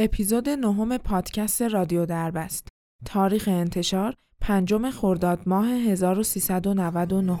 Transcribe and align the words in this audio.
اپیزود 0.00 0.48
نهم 0.48 0.98
پادکست 0.98 1.62
رادیو 1.62 2.06
دربست. 2.06 2.68
تاریخ 3.04 3.48
انتشار 3.48 4.14
پنجم 4.40 4.90
خرداد 4.90 5.38
ماه 5.46 5.66
1399 5.66 7.38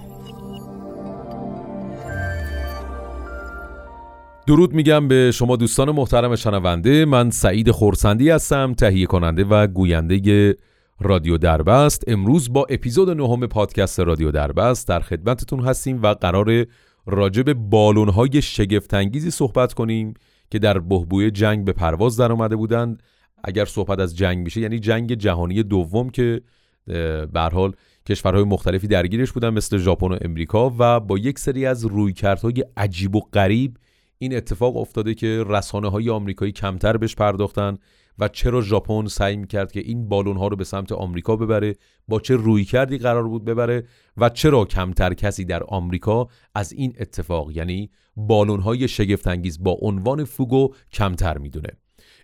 درود 4.46 4.72
میگم 4.72 5.08
به 5.08 5.30
شما 5.34 5.56
دوستان 5.56 5.90
محترم 5.90 6.36
شنونده. 6.36 7.04
من 7.04 7.30
سعید 7.30 7.70
خورسندی 7.70 8.30
هستم 8.30 8.74
تهیه 8.74 9.06
کننده 9.06 9.44
و 9.44 9.66
گوینده 9.66 10.56
رادیو 11.00 11.38
دربست. 11.38 12.04
امروز 12.06 12.52
با 12.52 12.66
اپیزود 12.70 13.10
نهم 13.10 13.46
پادکست 13.46 14.00
رادیو 14.00 14.30
دربست 14.30 14.88
در 14.88 15.00
خدمتتون 15.00 15.60
هستیم 15.60 16.02
و 16.02 16.14
قرار 16.14 16.66
راجع 17.06 17.42
به 17.42 17.54
بالونهای 17.54 18.42
شگفتانگیزی 18.42 19.30
صحبت 19.30 19.74
کنیم. 19.74 20.14
که 20.50 20.58
در 20.58 20.78
بهبوی 20.78 21.30
جنگ 21.30 21.64
به 21.64 21.72
پرواز 21.72 22.16
در 22.16 22.32
آمده 22.32 22.56
بودند. 22.56 23.02
اگر 23.44 23.64
صحبت 23.64 23.98
از 23.98 24.16
جنگ 24.16 24.38
میشه 24.38 24.60
یعنی 24.60 24.78
جنگ 24.78 25.14
جهانی 25.14 25.62
دوم 25.62 26.10
که 26.10 26.42
به 27.32 27.50
حال 27.52 27.72
کشورهای 28.08 28.44
مختلفی 28.44 28.86
درگیرش 28.86 29.32
بودن 29.32 29.50
مثل 29.50 29.78
ژاپن 29.78 30.12
و 30.12 30.18
امریکا 30.20 30.74
و 30.78 31.00
با 31.00 31.18
یک 31.18 31.38
سری 31.38 31.66
از 31.66 31.84
رویکردهای 31.84 32.64
عجیب 32.76 33.16
و 33.16 33.20
غریب 33.20 33.76
این 34.18 34.36
اتفاق 34.36 34.76
افتاده 34.76 35.14
که 35.14 35.44
رسانه 35.46 35.88
های 35.88 36.10
آمریکایی 36.10 36.52
کمتر 36.52 36.96
بهش 36.96 37.14
پرداختن. 37.14 37.78
و 38.18 38.28
چرا 38.28 38.60
ژاپن 38.60 39.06
سعی 39.06 39.36
می‌کرد 39.36 39.72
که 39.72 39.80
این 39.80 40.08
بالون 40.08 40.36
ها 40.36 40.48
رو 40.48 40.56
به 40.56 40.64
سمت 40.64 40.92
آمریکا 40.92 41.36
ببره 41.36 41.76
با 42.08 42.20
چه 42.20 42.36
روی 42.36 42.64
کردی 42.64 42.98
قرار 42.98 43.28
بود 43.28 43.44
ببره 43.44 43.84
و 44.16 44.28
چرا 44.28 44.64
کمتر 44.64 45.14
کسی 45.14 45.44
در 45.44 45.62
آمریکا 45.64 46.28
از 46.54 46.72
این 46.72 46.94
اتفاق 47.00 47.50
یعنی 47.50 47.90
بالون 48.16 48.60
های 48.60 48.88
شگفت 48.88 49.26
انگیز 49.26 49.62
با 49.62 49.78
عنوان 49.80 50.24
فوگو 50.24 50.74
کمتر 50.92 51.38
می‌دونه. 51.38 51.68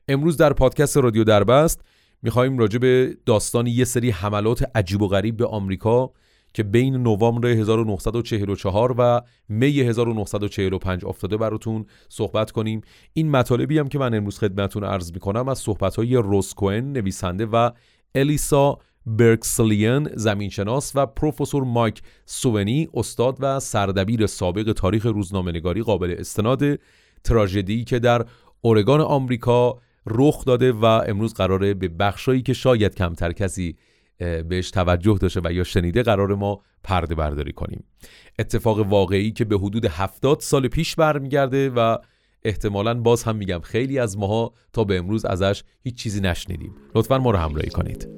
امروز 0.09 0.37
در 0.37 0.53
پادکست 0.53 0.97
رادیو 0.97 1.25
دربست 1.25 1.81
می‌خوایم 2.23 2.59
راجع 2.59 2.79
به 2.79 3.17
داستان 3.27 3.67
یه 3.67 3.85
سری 3.85 4.11
حملات 4.11 4.65
عجیب 4.75 5.03
و 5.03 5.09
غریب 5.09 5.37
به 5.37 5.47
آمریکا 5.47 6.13
که 6.55 6.63
بین 6.63 6.97
نوامبر 6.97 7.49
1944 7.49 8.95
و 8.99 9.21
می 9.49 9.81
1945 9.81 11.05
افتاده 11.05 11.37
براتون 11.37 11.87
صحبت 12.09 12.51
کنیم. 12.51 12.81
این 13.13 13.31
مطالبی 13.31 13.79
هم 13.79 13.89
که 13.89 13.99
من 13.99 14.15
امروز 14.15 14.39
خدمتون 14.39 14.85
عرض 14.85 15.13
می‌کنم 15.13 15.49
از 15.49 15.59
صحبت‌های 15.59 16.17
روسکوئن 16.17 16.93
نویسنده 16.93 17.47
و 17.47 17.71
الیسا 18.15 18.79
برکسلیان 19.07 20.11
زمینشناس 20.15 20.93
و 20.95 21.07
پروفسور 21.07 21.65
مایک 21.65 22.03
سوونی 22.27 22.89
استاد 22.95 23.37
و 23.41 23.61
سردبیر 23.61 24.27
سابق 24.27 24.73
تاریخ 24.73 25.07
روزنامه‌نگاری 25.07 25.83
قابل 25.83 26.15
استناد 26.19 26.63
تراژدی 27.25 27.85
که 27.85 27.99
در 27.99 28.25
اورگان 28.61 29.01
آمریکا 29.01 29.79
رخ 30.07 30.45
داده 30.45 30.73
و 30.73 30.85
امروز 30.85 31.35
قراره 31.35 31.75
به 31.75 31.89
بخشایی 31.89 32.43
که 32.43 32.53
شاید 32.53 32.95
کمتر 32.95 33.33
کسی 33.33 33.77
بهش 34.49 34.71
توجه 34.71 35.19
داشته 35.21 35.41
و 35.45 35.53
یا 35.53 35.65
شنیده 35.65 36.03
قرار 36.03 36.35
ما 36.35 36.61
پرده 36.85 37.15
برداری 37.15 37.53
کنیم. 37.53 37.85
اتفاق 38.39 38.79
واقعی 38.79 39.33
که 39.33 39.45
به 39.45 39.57
حدود 39.59 39.85
70 39.85 40.41
سال 40.41 40.69
پیش 40.69 40.97
برمیگرده 40.97 41.71
و 41.71 41.97
احتمالا 42.45 42.95
باز 42.95 43.23
هم 43.23 43.37
میگم 43.37 43.61
خیلی 43.61 43.99
از 43.99 44.19
ماها 44.19 44.53
تا 44.73 44.85
به 44.85 44.99
امروز 44.99 45.25
ازش 45.25 45.65
هیچ 45.83 45.95
چیزی 45.95 46.21
نشنیدیم. 46.21 46.75
لطفا 46.95 47.19
ما 47.19 47.31
رو 47.31 47.39
همراهی 47.39 47.71
کنید. 47.71 48.09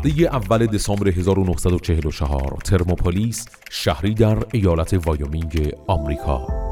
هفته 0.00 0.36
اول 0.36 0.66
دسامبر 0.66 1.08
1944 1.08 2.58
ترموپولیس 2.64 3.48
شهری 3.70 4.14
در 4.14 4.38
ایالت 4.52 5.06
وایومینگ 5.06 5.72
آمریکا. 5.86 6.69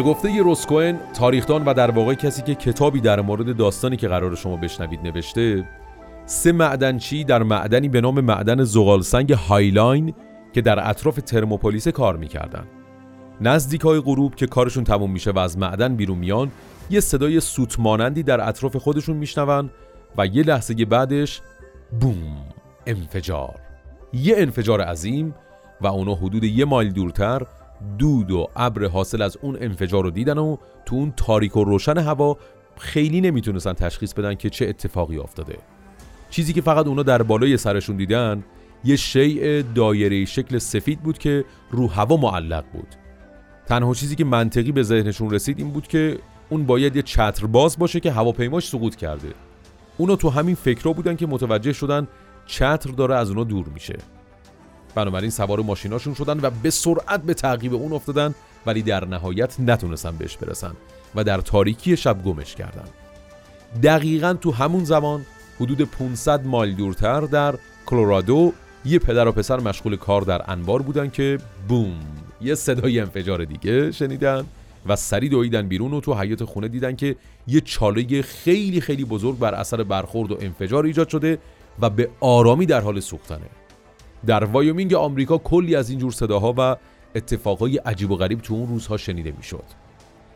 به 0.00 0.06
گفته 0.06 0.42
روسکوئن 0.42 0.98
تاریخدان 1.14 1.64
و 1.64 1.74
در 1.74 1.90
واقع 1.90 2.14
کسی 2.14 2.42
که 2.42 2.54
کتابی 2.54 3.00
در 3.00 3.20
مورد 3.20 3.56
داستانی 3.56 3.96
که 3.96 4.08
قرار 4.08 4.34
شما 4.34 4.56
بشنوید 4.56 5.00
نوشته 5.00 5.68
سه 6.26 6.52
معدنچی 6.52 7.24
در 7.24 7.42
معدنی 7.42 7.88
به 7.88 8.00
نام 8.00 8.20
معدن 8.20 8.64
زغالسنگ 8.64 9.32
هایلاین 9.32 10.14
که 10.52 10.60
در 10.60 10.90
اطراف 10.90 11.16
ترموپولیس 11.16 11.88
کار 11.88 12.16
می‌کردن. 12.16 12.66
نزدیک 13.40 13.80
های 13.80 14.00
غروب 14.00 14.34
که 14.34 14.46
کارشون 14.46 14.84
تموم 14.84 15.10
میشه 15.10 15.30
و 15.30 15.38
از 15.38 15.58
معدن 15.58 15.96
بیرون 15.96 16.18
میان 16.18 16.50
یه 16.90 17.00
صدای 17.00 17.40
سوت 17.40 17.80
مانندی 17.80 18.22
در 18.22 18.48
اطراف 18.48 18.76
خودشون 18.76 19.16
میشنون 19.16 19.70
و 20.18 20.26
یه 20.26 20.42
لحظه 20.42 20.84
بعدش 20.84 21.40
بوم 22.00 22.36
انفجار. 22.86 23.54
یه 24.12 24.34
انفجار 24.38 24.80
عظیم 24.80 25.34
و 25.80 25.86
اونا 25.86 26.14
حدود 26.14 26.44
یه 26.44 26.64
مایل 26.64 26.92
دورتر 26.92 27.42
دود 27.98 28.30
و 28.30 28.48
ابر 28.56 28.86
حاصل 28.86 29.22
از 29.22 29.36
اون 29.42 29.56
انفجار 29.60 30.04
رو 30.04 30.10
دیدن 30.10 30.38
و 30.38 30.56
تو 30.86 30.96
اون 30.96 31.12
تاریک 31.16 31.56
و 31.56 31.64
روشن 31.64 31.98
هوا 31.98 32.36
خیلی 32.78 33.20
نمی‌تونستن 33.20 33.72
تشخیص 33.72 34.14
بدن 34.14 34.34
که 34.34 34.50
چه 34.50 34.68
اتفاقی 34.68 35.18
افتاده. 35.18 35.58
چیزی 36.30 36.52
که 36.52 36.60
فقط 36.60 36.86
اونا 36.86 37.02
در 37.02 37.22
بالای 37.22 37.56
سرشون 37.56 37.96
دیدن 37.96 38.44
یه 38.84 38.96
شیء 38.96 39.62
دایره 39.74 40.24
شکل 40.24 40.58
سفید 40.58 41.00
بود 41.00 41.18
که 41.18 41.44
رو 41.70 41.86
هوا 41.86 42.16
معلق 42.16 42.64
بود. 42.72 42.88
تنها 43.66 43.94
چیزی 43.94 44.16
که 44.16 44.24
منطقی 44.24 44.72
به 44.72 44.82
ذهنشون 44.82 45.30
رسید 45.30 45.58
این 45.58 45.70
بود 45.70 45.88
که 45.88 46.18
اون 46.48 46.66
باید 46.66 46.96
یه 46.96 47.02
چتر 47.02 47.46
باز 47.46 47.78
باشه 47.78 48.00
که 48.00 48.12
هواپیماش 48.12 48.68
سقوط 48.68 48.96
کرده. 48.96 49.28
اونا 49.98 50.16
تو 50.16 50.30
همین 50.30 50.54
فکرها 50.54 50.92
بودن 50.92 51.16
که 51.16 51.26
متوجه 51.26 51.72
شدن 51.72 52.08
چتر 52.46 52.90
داره 52.90 53.14
از 53.14 53.30
اونا 53.30 53.44
دور 53.44 53.66
میشه. 53.74 53.98
بنابراین 54.94 55.30
سوار 55.30 55.60
ماشیناشون 55.60 56.14
شدن 56.14 56.40
و 56.40 56.50
به 56.62 56.70
سرعت 56.70 57.22
به 57.22 57.34
تعقیب 57.34 57.74
اون 57.74 57.92
افتادن 57.92 58.34
ولی 58.66 58.82
در 58.82 59.04
نهایت 59.04 59.60
نتونستن 59.60 60.16
بهش 60.16 60.36
برسن 60.36 60.72
و 61.14 61.24
در 61.24 61.40
تاریکی 61.40 61.96
شب 61.96 62.22
گمش 62.24 62.54
کردن. 62.54 62.84
دقیقا 63.82 64.34
تو 64.34 64.52
همون 64.52 64.84
زمان 64.84 65.26
حدود 65.60 65.82
500 65.82 66.46
مایل 66.46 66.74
دورتر 66.74 67.20
در 67.20 67.54
کلرادو 67.86 68.52
یه 68.84 68.98
پدر 68.98 69.28
و 69.28 69.32
پسر 69.32 69.60
مشغول 69.60 69.96
کار 69.96 70.22
در 70.22 70.50
انبار 70.50 70.82
بودن 70.82 71.10
که 71.10 71.38
بوم 71.68 72.00
یه 72.40 72.54
صدای 72.54 73.00
انفجار 73.00 73.44
دیگه 73.44 73.92
شنیدن 73.92 74.44
و 74.86 74.96
سری 74.96 75.28
دویدن 75.28 75.68
بیرون 75.68 75.92
و 75.92 76.00
تو 76.00 76.14
حیات 76.14 76.44
خونه 76.44 76.68
دیدن 76.68 76.96
که 76.96 77.16
یه 77.46 77.60
چاله 77.60 78.22
خیلی 78.22 78.80
خیلی 78.80 79.04
بزرگ 79.04 79.38
بر 79.38 79.54
اثر 79.54 79.82
برخورد 79.82 80.32
و 80.32 80.36
انفجار 80.40 80.84
ایجاد 80.84 81.08
شده 81.08 81.38
و 81.80 81.90
به 81.90 82.10
آرامی 82.20 82.66
در 82.66 82.80
حال 82.80 83.00
سوختنه. 83.00 83.59
در 84.26 84.44
وایومینگ 84.44 84.94
آمریکا 84.94 85.38
کلی 85.38 85.76
از 85.76 85.90
اینجور 85.90 86.12
صداها 86.12 86.54
و 86.58 86.76
اتفاقهای 87.14 87.76
عجیب 87.76 88.10
و 88.10 88.16
غریب 88.16 88.40
تو 88.40 88.54
اون 88.54 88.68
روزها 88.68 88.96
شنیده 88.96 89.34
می‌شد. 89.36 89.64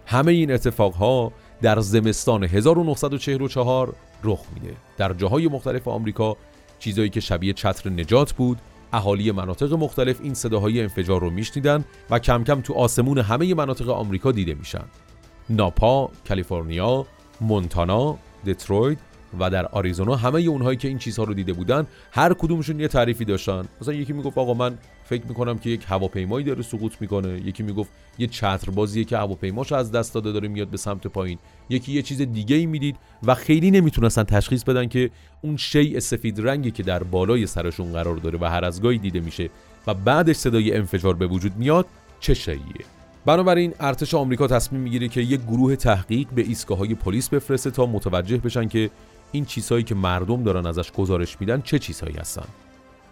همه 0.07 0.33
این 0.33 0.53
اتفاقها 0.53 1.33
در 1.63 1.81
زمستان 1.81 2.45
1944 2.45 3.95
رخ 4.25 4.41
میده. 4.55 4.77
در 4.97 5.13
جاهای 5.13 5.49
مختلف 5.49 5.89
آمریکا 5.89 6.37
چیزایی 6.79 7.09
که 7.09 7.21
شبیه 7.21 7.53
چتر 7.53 7.91
نجات 7.91 8.33
بود 8.33 8.59
اهالی 8.93 9.33
مناطق 9.33 9.73
مختلف 9.73 10.21
این 10.23 10.35
صداهای 10.35 10.83
انفجار 10.83 11.21
رو 11.21 11.31
میشنیدن 11.31 11.85
و 12.11 12.19
کم 12.19 12.45
کم 12.45 12.61
تو 12.61 12.75
آسمون 12.75 13.19
همه 13.19 13.55
مناطق 13.55 13.89
آمریکا 13.89 14.33
دیده 14.33 14.55
میشن. 14.55 14.85
ناپا، 15.51 16.11
کالیفرنیا، 16.29 17.07
مونتانا، 17.41 18.19
دترویت 18.47 18.99
و 19.41 19.51
در 19.51 19.67
آریزونا 19.67 20.17
همه 20.17 20.41
اونهایی 20.41 20.77
که 20.77 20.89
این 20.89 20.99
چیزها 20.99 21.25
رو 21.25 21.35
دیده 21.35 21.53
بودن 21.53 21.87
هر 22.13 22.35
کدومشون 22.35 22.81
یه 22.81 22.89
تعریفی 22.89 23.25
داشتن. 23.25 23.65
مثلا 23.81 23.95
یکی 23.95 24.13
می‌گفت 24.13 24.39
آقا 24.39 24.55
من 24.55 24.79
فکر 25.05 25.27
می‌کنم 25.27 25.59
که 25.59 25.71
یک 25.71 25.85
هواپیمایی 25.89 26.45
داره 26.45 26.63
سقوط 26.63 26.93
می‌کنه. 27.01 27.41
یکی 27.45 27.63
می‌گفت 27.63 27.91
یه 28.19 28.27
چتر 28.27 28.71
بازیه 28.71 29.05
که 29.05 29.17
هواپیماش 29.17 29.73
از 29.73 29.93
دست 29.93 30.15
داده 30.15 30.33
داره 30.33 30.49
میاد 30.49 30.69
به 30.69 30.77
سمت 30.77 31.07
پایین. 31.07 31.39
یکی 31.69 31.93
یه 31.93 32.03
چیز 32.03 32.23
دیگه 32.23 32.57
ای 32.57 32.67
می‌دید 32.67 32.97
و 33.23 33.35
خیلی 33.35 33.71
نمی‌تونستن 33.71 34.23
تشخیص 34.23 34.65
بدن 34.65 34.89
که 34.89 35.11
اون 35.43 35.57
شیء 35.57 36.01
سفید 36.01 36.49
رنگی 36.49 36.71
که 36.71 36.83
در 36.83 37.03
بالای 37.03 37.47
سرشون 37.47 37.93
قرار 37.93 38.17
داره 38.17 38.39
و 38.39 38.45
هر 38.45 38.65
از 38.65 38.83
گاهی 38.83 38.99
دیده 38.99 39.21
میشه 39.21 39.51
و 39.87 39.95
بعدش 39.95 40.37
صدای 40.37 40.77
انفجار 40.77 41.15
به 41.15 41.27
وجود 41.27 41.57
میاد 41.57 41.87
چه 42.21 42.35
شیئیه 42.35 42.85
بنابراین 43.27 43.75
ارتش 43.81 44.15
آمریکا 44.15 44.47
تصمیم 44.47 44.81
می‌گیره 44.81 45.09
که 45.09 45.21
یک 45.21 45.41
گروه 45.41 45.77
تحقیق 45.77 46.29
به 46.29 46.43
ایستگاه 46.43 46.79
های 46.79 46.95
پلیس 46.95 47.29
بفرسته 47.29 47.71
تا 47.71 47.87
متوجه 47.87 48.37
بشن 48.37 48.69
که 48.69 48.91
این 49.35 49.45
چیزهایی 49.45 49.85
که 49.85 49.95
مردم 49.95 50.43
دارن 50.43 50.67
ازش 50.67 50.93
گزارش 50.93 51.37
میدن 51.41 51.61
چه 51.61 51.79
چیزهایی 51.79 52.17
هستن؟ 52.17 52.45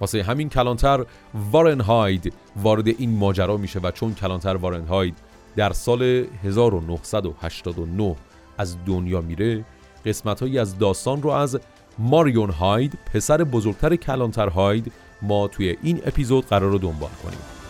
واسه 0.01 0.23
همین 0.23 0.49
کلانتر 0.49 1.05
وارن 1.53 1.81
هاید 1.81 2.33
وارد 2.57 2.89
این 2.89 3.19
ماجرا 3.19 3.57
میشه 3.57 3.81
و 3.81 3.91
چون 3.91 4.15
کلانتر 4.15 4.57
وارن 4.57 4.87
هاید 4.87 5.15
در 5.57 5.73
سال 5.73 6.03
1989 6.45 8.17
از 8.59 8.77
دنیا 8.87 9.21
میره 9.21 9.65
قسمت 10.07 10.41
هایی 10.41 10.59
از 10.59 10.79
داستان 10.79 11.23
رو 11.23 11.31
از 11.31 11.61
ماریون 11.99 12.51
هاید 12.51 12.99
پسر 13.15 13.45
بزرگتر 13.45 13.97
کلانتر 13.97 14.49
هاید 14.49 14.93
ما 15.23 15.49
توی 15.49 15.77
این 15.83 16.01
اپیزود 16.07 16.47
قرار 16.47 16.71
رو 16.71 16.79
دنبال 16.79 17.11
کنیم. 17.23 17.62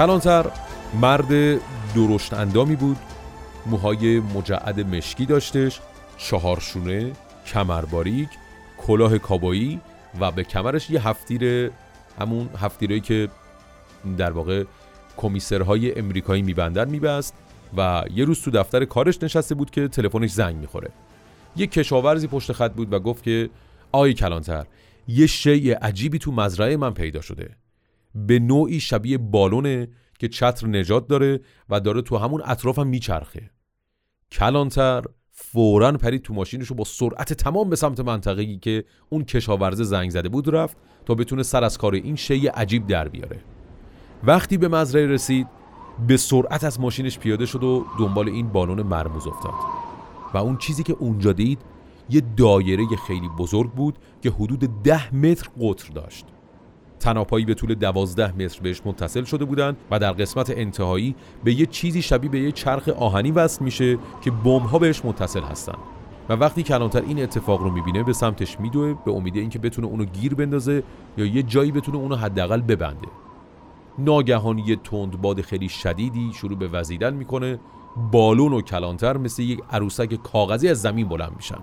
کلانتر 0.00 0.46
مرد 1.00 1.58
درشت 1.94 2.34
اندامی 2.34 2.76
بود 2.76 2.96
موهای 3.66 4.20
مجعد 4.20 4.80
مشکی 4.80 5.26
داشتش 5.26 5.80
چهارشونه 6.16 7.12
کمرباریک 7.46 8.28
کلاه 8.78 9.18
کابایی 9.18 9.80
و 10.20 10.30
به 10.30 10.44
کمرش 10.44 10.90
یه 10.90 11.08
هفتیر 11.08 11.70
همون 12.20 12.48
هفتیرهایی 12.58 13.00
که 13.00 13.28
در 14.18 14.30
واقع 14.30 14.64
کمیسرهای 15.16 15.98
امریکایی 15.98 16.42
میبندن 16.42 16.88
میبست 16.88 17.34
و 17.76 18.04
یه 18.14 18.24
روز 18.24 18.42
تو 18.42 18.50
دفتر 18.50 18.84
کارش 18.84 19.22
نشسته 19.22 19.54
بود 19.54 19.70
که 19.70 19.88
تلفنش 19.88 20.30
زنگ 20.30 20.56
می‌خوره. 20.56 20.90
یه 21.56 21.66
کشاورزی 21.66 22.26
پشت 22.26 22.52
خط 22.52 22.72
بود 22.72 22.92
و 22.92 22.98
گفت 22.98 23.22
که 23.22 23.50
آی 23.92 24.14
کلانتر 24.14 24.66
یه 25.08 25.26
شیء 25.26 25.76
عجیبی 25.82 26.18
تو 26.18 26.32
مزرعه 26.32 26.76
من 26.76 26.94
پیدا 26.94 27.20
شده. 27.20 27.50
به 28.14 28.38
نوعی 28.38 28.80
شبیه 28.80 29.18
بالونه 29.18 29.88
که 30.18 30.28
چتر 30.28 30.66
نجات 30.66 31.08
داره 31.08 31.40
و 31.68 31.80
داره 31.80 32.02
تو 32.02 32.16
همون 32.16 32.42
اطرافم 32.44 32.80
هم 32.80 32.88
میچرخه. 32.88 33.50
کلانتر 34.32 35.04
فورا 35.30 35.92
پرید 35.92 36.22
تو 36.22 36.34
ماشینش 36.34 36.66
رو 36.66 36.76
با 36.76 36.84
سرعت 36.84 37.32
تمام 37.32 37.70
به 37.70 37.76
سمت 37.76 38.00
منطقه‌ای 38.00 38.58
که 38.58 38.84
اون 39.08 39.24
کشاورزه 39.24 39.84
زنگ 39.84 40.10
زده 40.10 40.28
بود 40.28 40.54
رفت 40.54 40.76
تا 41.06 41.14
بتونه 41.14 41.42
سر 41.42 41.64
از 41.64 41.78
کار 41.78 41.94
این 41.94 42.16
شی 42.16 42.46
عجیب 42.46 42.86
در 42.86 43.08
بیاره. 43.08 43.40
وقتی 44.24 44.58
به 44.58 44.68
مزرعه 44.68 45.06
رسید 45.06 45.46
به 46.08 46.16
سرعت 46.16 46.64
از 46.64 46.80
ماشینش 46.80 47.18
پیاده 47.18 47.46
شد 47.46 47.64
و 47.64 47.86
دنبال 47.98 48.28
این 48.28 48.48
بالون 48.48 48.82
مرموز 48.82 49.26
افتاد. 49.26 49.54
و 50.34 50.38
اون 50.38 50.56
چیزی 50.56 50.82
که 50.82 50.92
اونجا 50.92 51.32
دید 51.32 51.58
یه 52.10 52.22
دایره 52.36 52.86
خیلی 53.06 53.28
بزرگ 53.28 53.70
بود 53.70 53.98
که 54.22 54.30
حدود 54.30 54.82
ده 54.82 55.14
متر 55.14 55.48
قطر 55.60 55.92
داشت. 55.92 56.26
تناپایی 57.00 57.44
به 57.44 57.54
طول 57.54 57.74
دوازده 57.74 58.32
متر 58.32 58.60
بهش 58.62 58.82
متصل 58.84 59.24
شده 59.24 59.44
بودند 59.44 59.76
و 59.90 59.98
در 59.98 60.12
قسمت 60.12 60.50
انتهایی 60.50 61.14
به 61.44 61.60
یه 61.60 61.66
چیزی 61.66 62.02
شبیه 62.02 62.30
به 62.30 62.40
یه 62.40 62.52
چرخ 62.52 62.88
آهنی 62.88 63.30
وصل 63.30 63.64
میشه 63.64 63.98
که 64.20 64.30
بمب 64.30 64.62
ها 64.62 64.78
بهش 64.78 65.04
متصل 65.04 65.42
هستن 65.42 65.74
و 66.28 66.32
وقتی 66.32 66.62
کلانتر 66.62 67.02
این 67.02 67.22
اتفاق 67.22 67.62
رو 67.62 67.70
می‌بینه 67.70 68.02
به 68.02 68.12
سمتش 68.12 68.60
میدوه 68.60 68.94
به 69.04 69.12
امید 69.12 69.36
اینکه 69.36 69.58
بتونه 69.58 69.86
اونو 69.86 70.04
گیر 70.04 70.34
بندازه 70.34 70.82
یا 71.16 71.26
یه 71.26 71.42
جایی 71.42 71.72
بتونه 71.72 71.98
اونو 71.98 72.16
حداقل 72.16 72.60
ببنده. 72.60 73.08
ناگهان 73.98 74.58
یه 74.58 74.76
تند 74.76 75.20
باد 75.20 75.40
خیلی 75.40 75.68
شدیدی 75.68 76.30
شروع 76.34 76.58
به 76.58 76.68
وزیدن 76.68 77.14
می‌کنه. 77.14 77.58
بالون 78.12 78.52
و 78.52 78.60
کلانتر 78.60 79.16
مثل 79.16 79.42
یک 79.42 79.60
عروسک 79.70 80.14
کاغذی 80.14 80.68
از 80.68 80.82
زمین 80.82 81.08
بلند 81.08 81.32
میشن. 81.36 81.58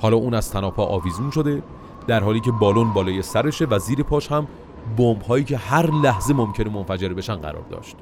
حالا 0.00 0.16
اون 0.16 0.34
از 0.34 0.50
تناپا 0.50 0.84
آویزون 0.84 1.30
شده 1.30 1.62
در 2.06 2.24
حالی 2.24 2.40
که 2.40 2.52
بالون 2.52 2.92
بالای 2.92 3.22
سرشه 3.22 3.64
و 3.64 3.78
زیر 3.78 4.02
پاش 4.02 4.32
هم 4.32 4.48
بمب 4.96 5.22
هایی 5.22 5.44
که 5.44 5.56
هر 5.56 5.90
لحظه 5.90 6.34
ممکنه 6.34 6.70
منفجر 6.70 7.08
بشن 7.08 7.36
قرار 7.36 7.64
داشت. 7.70 7.96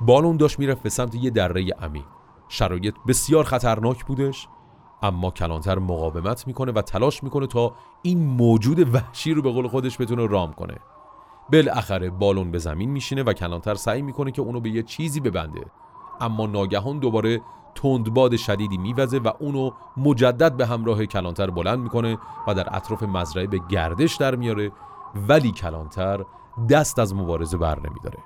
بالون 0.00 0.36
داشت 0.36 0.58
می‌رفت 0.58 0.82
به 0.82 0.88
سمت 0.88 1.14
یه 1.14 1.30
دره 1.30 1.70
عمیق. 1.80 2.04
شرایط 2.48 2.94
بسیار 3.08 3.44
خطرناک 3.44 4.04
بودش 4.04 4.48
اما 5.02 5.30
کلانتر 5.30 5.78
مقاومت 5.78 6.46
می‌کنه 6.46 6.72
و 6.72 6.82
تلاش 6.82 7.22
می‌کنه 7.22 7.46
تا 7.46 7.74
این 8.02 8.26
موجود 8.26 8.94
وحشی 8.94 9.34
رو 9.34 9.42
به 9.42 9.50
قول 9.50 9.68
خودش 9.68 10.00
بتونه 10.00 10.26
رام 10.26 10.52
کنه. 10.52 10.74
بالاخره 11.52 12.10
بالون 12.10 12.50
به 12.50 12.58
زمین 12.58 12.90
میشینه 12.90 13.22
و 13.22 13.32
کلانتر 13.32 13.74
سعی 13.74 14.02
می‌کنه 14.02 14.30
که 14.30 14.42
اونو 14.42 14.60
به 14.60 14.70
یه 14.70 14.82
چیزی 14.82 15.20
ببنده. 15.20 15.60
اما 16.20 16.46
ناگهان 16.46 16.98
دوباره 16.98 17.40
تندباد 17.76 18.36
شدیدی 18.36 18.78
میوزه 18.78 19.18
و 19.18 19.30
اونو 19.38 19.70
مجدد 19.96 20.56
به 20.56 20.66
همراه 20.66 21.06
کلانتر 21.06 21.50
بلند 21.50 21.78
می‌کنه 21.78 22.18
و 22.46 22.54
در 22.54 22.76
اطراف 22.76 23.02
مزرعه 23.02 23.46
به 23.46 23.60
گردش 23.68 24.16
در 24.16 24.34
میاره 24.34 24.72
ولی 25.28 25.52
کلانتر 25.52 26.24
دست 26.70 26.98
از 26.98 27.14
مبارزه 27.14 27.56
بر 27.56 27.78
نمیداره. 27.78 28.18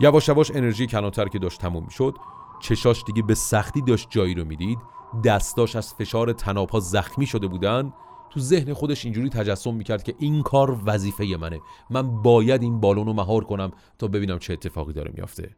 یواش 0.00 0.28
یواش 0.28 0.50
انرژی 0.50 0.86
کلانتر 0.86 1.28
که 1.28 1.38
داشت 1.38 1.60
تموم 1.60 1.84
می‌شد 1.84 2.14
چشاش 2.60 3.04
دیگه 3.04 3.22
به 3.22 3.34
سختی 3.34 3.82
داشت 3.82 4.08
جایی 4.10 4.34
رو 4.34 4.44
می‌دید. 4.44 4.78
دستاش 5.24 5.76
از 5.76 5.94
فشار 5.94 6.32
تنابها 6.32 6.80
زخمی 6.80 7.26
شده 7.26 7.46
بودن. 7.46 7.92
تو 8.30 8.40
ذهن 8.40 8.72
خودش 8.72 9.04
اینجوری 9.04 9.28
تجسم 9.28 9.74
می‌کرد 9.74 10.02
که 10.02 10.14
این 10.18 10.42
کار 10.42 10.80
وظیفه 10.84 11.36
منه. 11.40 11.60
من 11.90 12.22
باید 12.22 12.62
این 12.62 12.80
بالون 12.80 13.06
رو 13.06 13.12
مهار 13.12 13.44
کنم 13.44 13.70
تا 13.98 14.08
ببینم 14.08 14.38
چه 14.38 14.52
اتفاقی 14.52 14.92
داره 14.92 15.12
میافته. 15.14 15.56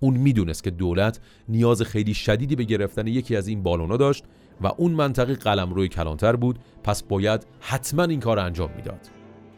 اون 0.00 0.16
می‌دونست 0.16 0.64
که 0.64 0.70
دولت 0.70 1.20
نیاز 1.48 1.82
خیلی 1.82 2.14
شدیدی 2.14 2.56
به 2.56 2.64
گرفتن 2.64 3.06
یکی 3.06 3.36
از 3.36 3.48
این 3.48 3.62
بالونا 3.62 3.96
داشت 3.96 4.24
و 4.60 4.66
اون 4.66 4.92
منطقه 4.92 5.34
قلم 5.34 5.74
روی 5.74 5.88
کلانتر 5.88 6.36
بود 6.36 6.58
پس 6.82 7.02
باید 7.02 7.46
حتما 7.60 8.04
این 8.04 8.20
کار 8.20 8.38
انجام 8.38 8.70
می‌داد. 8.76 9.00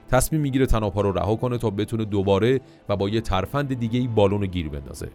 تصمیم 0.08 0.40
می‌گیره 0.40 0.66
تناپا 0.66 1.00
رو 1.00 1.12
رها 1.12 1.36
کنه 1.36 1.58
تا 1.58 1.70
بتونه 1.70 2.04
دوباره 2.04 2.60
و 2.88 2.96
با 2.96 3.08
یه 3.08 3.20
ترفند 3.20 3.74
دیگه 3.74 4.00
ای 4.00 4.06
بالون 4.06 4.46
گیر 4.46 4.68
بندازه. 4.68 5.08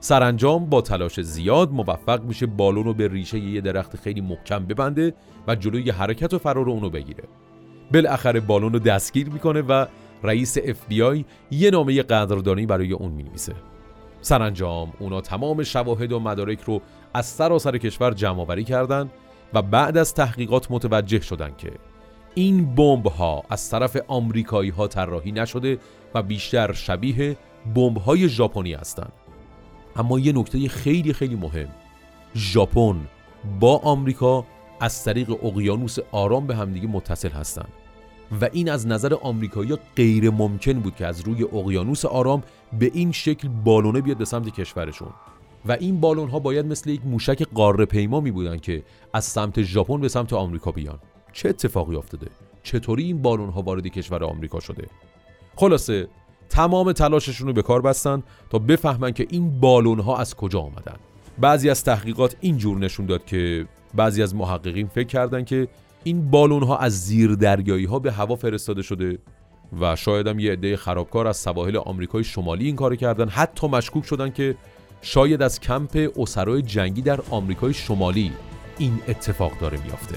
سرانجام 0.00 0.66
با 0.66 0.80
تلاش 0.80 1.20
زیاد 1.20 1.72
موفق 1.72 2.24
میشه 2.24 2.46
بالون 2.46 2.84
رو 2.84 2.94
به 2.94 3.08
ریشه 3.08 3.38
یه 3.38 3.60
درخت 3.60 3.96
خیلی 3.96 4.20
محکم 4.20 4.66
ببنده 4.66 5.14
و 5.46 5.54
جلوی 5.54 5.90
حرکت 5.90 6.34
و 6.34 6.38
فرار 6.38 6.70
اونو 6.70 6.90
بگیره. 6.90 7.24
بالاخره 7.92 8.40
بالون 8.40 8.72
رو 8.72 8.78
دستگیر 8.78 9.28
می‌کنه 9.28 9.62
و 9.62 9.86
رئیس 10.22 10.58
FBI 10.58 11.24
یه 11.50 11.70
نامه 11.70 12.02
قدردانی 12.02 12.66
برای 12.66 12.92
اون 12.92 13.12
می‌نویسه. 13.12 13.54
سرانجام. 14.24 14.92
اونا 14.98 15.20
تمام 15.20 15.62
شواهد 15.62 16.12
و 16.12 16.20
مدارک 16.20 16.60
رو 16.60 16.80
از 17.14 17.26
سراسر 17.26 17.78
کشور 17.78 18.14
جمع 18.14 18.40
آوری 18.40 18.64
کردند 18.64 19.10
و 19.54 19.62
بعد 19.62 19.96
از 19.96 20.14
تحقیقات 20.14 20.70
متوجه 20.70 21.20
شدند 21.20 21.56
که 21.56 21.72
این 22.34 22.74
بمب 22.74 23.06
ها 23.06 23.42
از 23.50 23.70
طرف 23.70 23.96
آمریکایی 24.08 24.70
ها 24.70 24.88
طراحی 24.88 25.32
نشده 25.32 25.78
و 26.14 26.22
بیشتر 26.22 26.72
شبیه 26.72 27.36
بمب 27.74 27.98
های 27.98 28.28
ژاپنی 28.28 28.74
هستند 28.74 29.12
اما 29.96 30.18
یه 30.18 30.32
نکته 30.32 30.68
خیلی 30.68 31.12
خیلی 31.12 31.34
مهم. 31.34 31.68
ژاپن 32.36 32.96
با 33.60 33.78
آمریکا 33.78 34.44
از 34.80 35.04
طریق 35.04 35.44
اقیانوس 35.44 35.98
آرام 36.12 36.46
به 36.46 36.56
همدیگه 36.56 36.88
متصل 36.88 37.30
هستند 37.30 37.72
و 38.40 38.48
این 38.52 38.70
از 38.70 38.86
نظر 38.86 39.14
آمریکایی 39.14 39.76
غیر 39.96 40.30
ممکن 40.30 40.72
بود 40.72 40.96
که 40.96 41.06
از 41.06 41.20
روی 41.20 41.44
اقیانوس 41.44 42.04
آرام 42.04 42.42
به 42.78 42.90
این 42.94 43.12
شکل 43.12 43.48
بالونه 43.48 44.00
بیاد 44.00 44.16
به 44.16 44.24
سمت 44.24 44.50
کشورشون. 44.50 45.08
و 45.66 45.72
این 45.72 46.00
بالون 46.00 46.28
ها 46.28 46.38
باید 46.38 46.66
مثل 46.66 46.90
یک 46.90 47.00
موشک 47.04 47.42
قاره 47.54 47.84
پیما 47.84 48.20
می 48.20 48.30
بودن 48.30 48.58
که 48.58 48.82
از 49.12 49.24
سمت 49.24 49.62
ژاپن 49.62 50.00
به 50.00 50.08
سمت 50.08 50.32
آمریکا 50.32 50.70
بیان. 50.70 50.98
چه 51.32 51.48
اتفاقی 51.48 51.96
افتاده؟ 51.96 52.26
چطوری 52.62 53.04
این 53.04 53.22
بالون 53.22 53.50
ها 53.50 53.62
وارد 53.62 53.86
کشور 53.86 54.24
آمریکا 54.24 54.60
شده؟ 54.60 54.86
خلاصه 55.56 56.08
تمام 56.48 56.92
تلاششون 56.92 57.46
رو 57.46 57.52
به 57.52 57.62
کار 57.62 57.80
بستن 57.80 58.22
تا 58.50 58.58
بفهمن 58.58 59.12
که 59.12 59.26
این 59.30 59.60
بالون 59.60 60.00
ها 60.00 60.16
از 60.16 60.34
کجا 60.34 60.60
آمدن. 60.60 60.96
بعضی 61.38 61.70
از 61.70 61.84
تحقیقات 61.84 62.36
اینجور 62.40 62.78
نشون 62.78 63.06
داد 63.06 63.24
که 63.24 63.66
بعضی 63.94 64.22
از 64.22 64.34
محققین 64.34 64.86
فکر 64.86 65.06
کردن 65.06 65.44
که 65.44 65.68
این 66.04 66.30
بالون 66.30 66.62
ها 66.62 66.76
از 66.76 67.00
زیر 67.06 67.34
دریایی 67.34 67.84
ها 67.84 67.98
به 67.98 68.12
هوا 68.12 68.36
فرستاده 68.36 68.82
شده 68.82 69.18
و 69.80 69.96
شاید 69.96 70.26
هم 70.26 70.38
یه 70.38 70.52
عده 70.52 70.76
خرابکار 70.76 71.26
از 71.26 71.36
سواحل 71.36 71.76
آمریکای 71.76 72.24
شمالی 72.24 72.66
این 72.66 72.76
کار 72.76 72.96
کردن. 72.96 73.28
حتی 73.28 73.68
مشکوک 73.68 74.04
شدن 74.04 74.30
که 74.30 74.56
شاید 75.02 75.42
از 75.42 75.60
کمپ 75.60 76.10
اسرای 76.16 76.62
جنگی 76.62 77.02
در 77.02 77.20
آمریکای 77.30 77.74
شمالی 77.74 78.32
این 78.78 79.00
اتفاق 79.08 79.52
داره 79.60 79.82
میافته. 79.84 80.16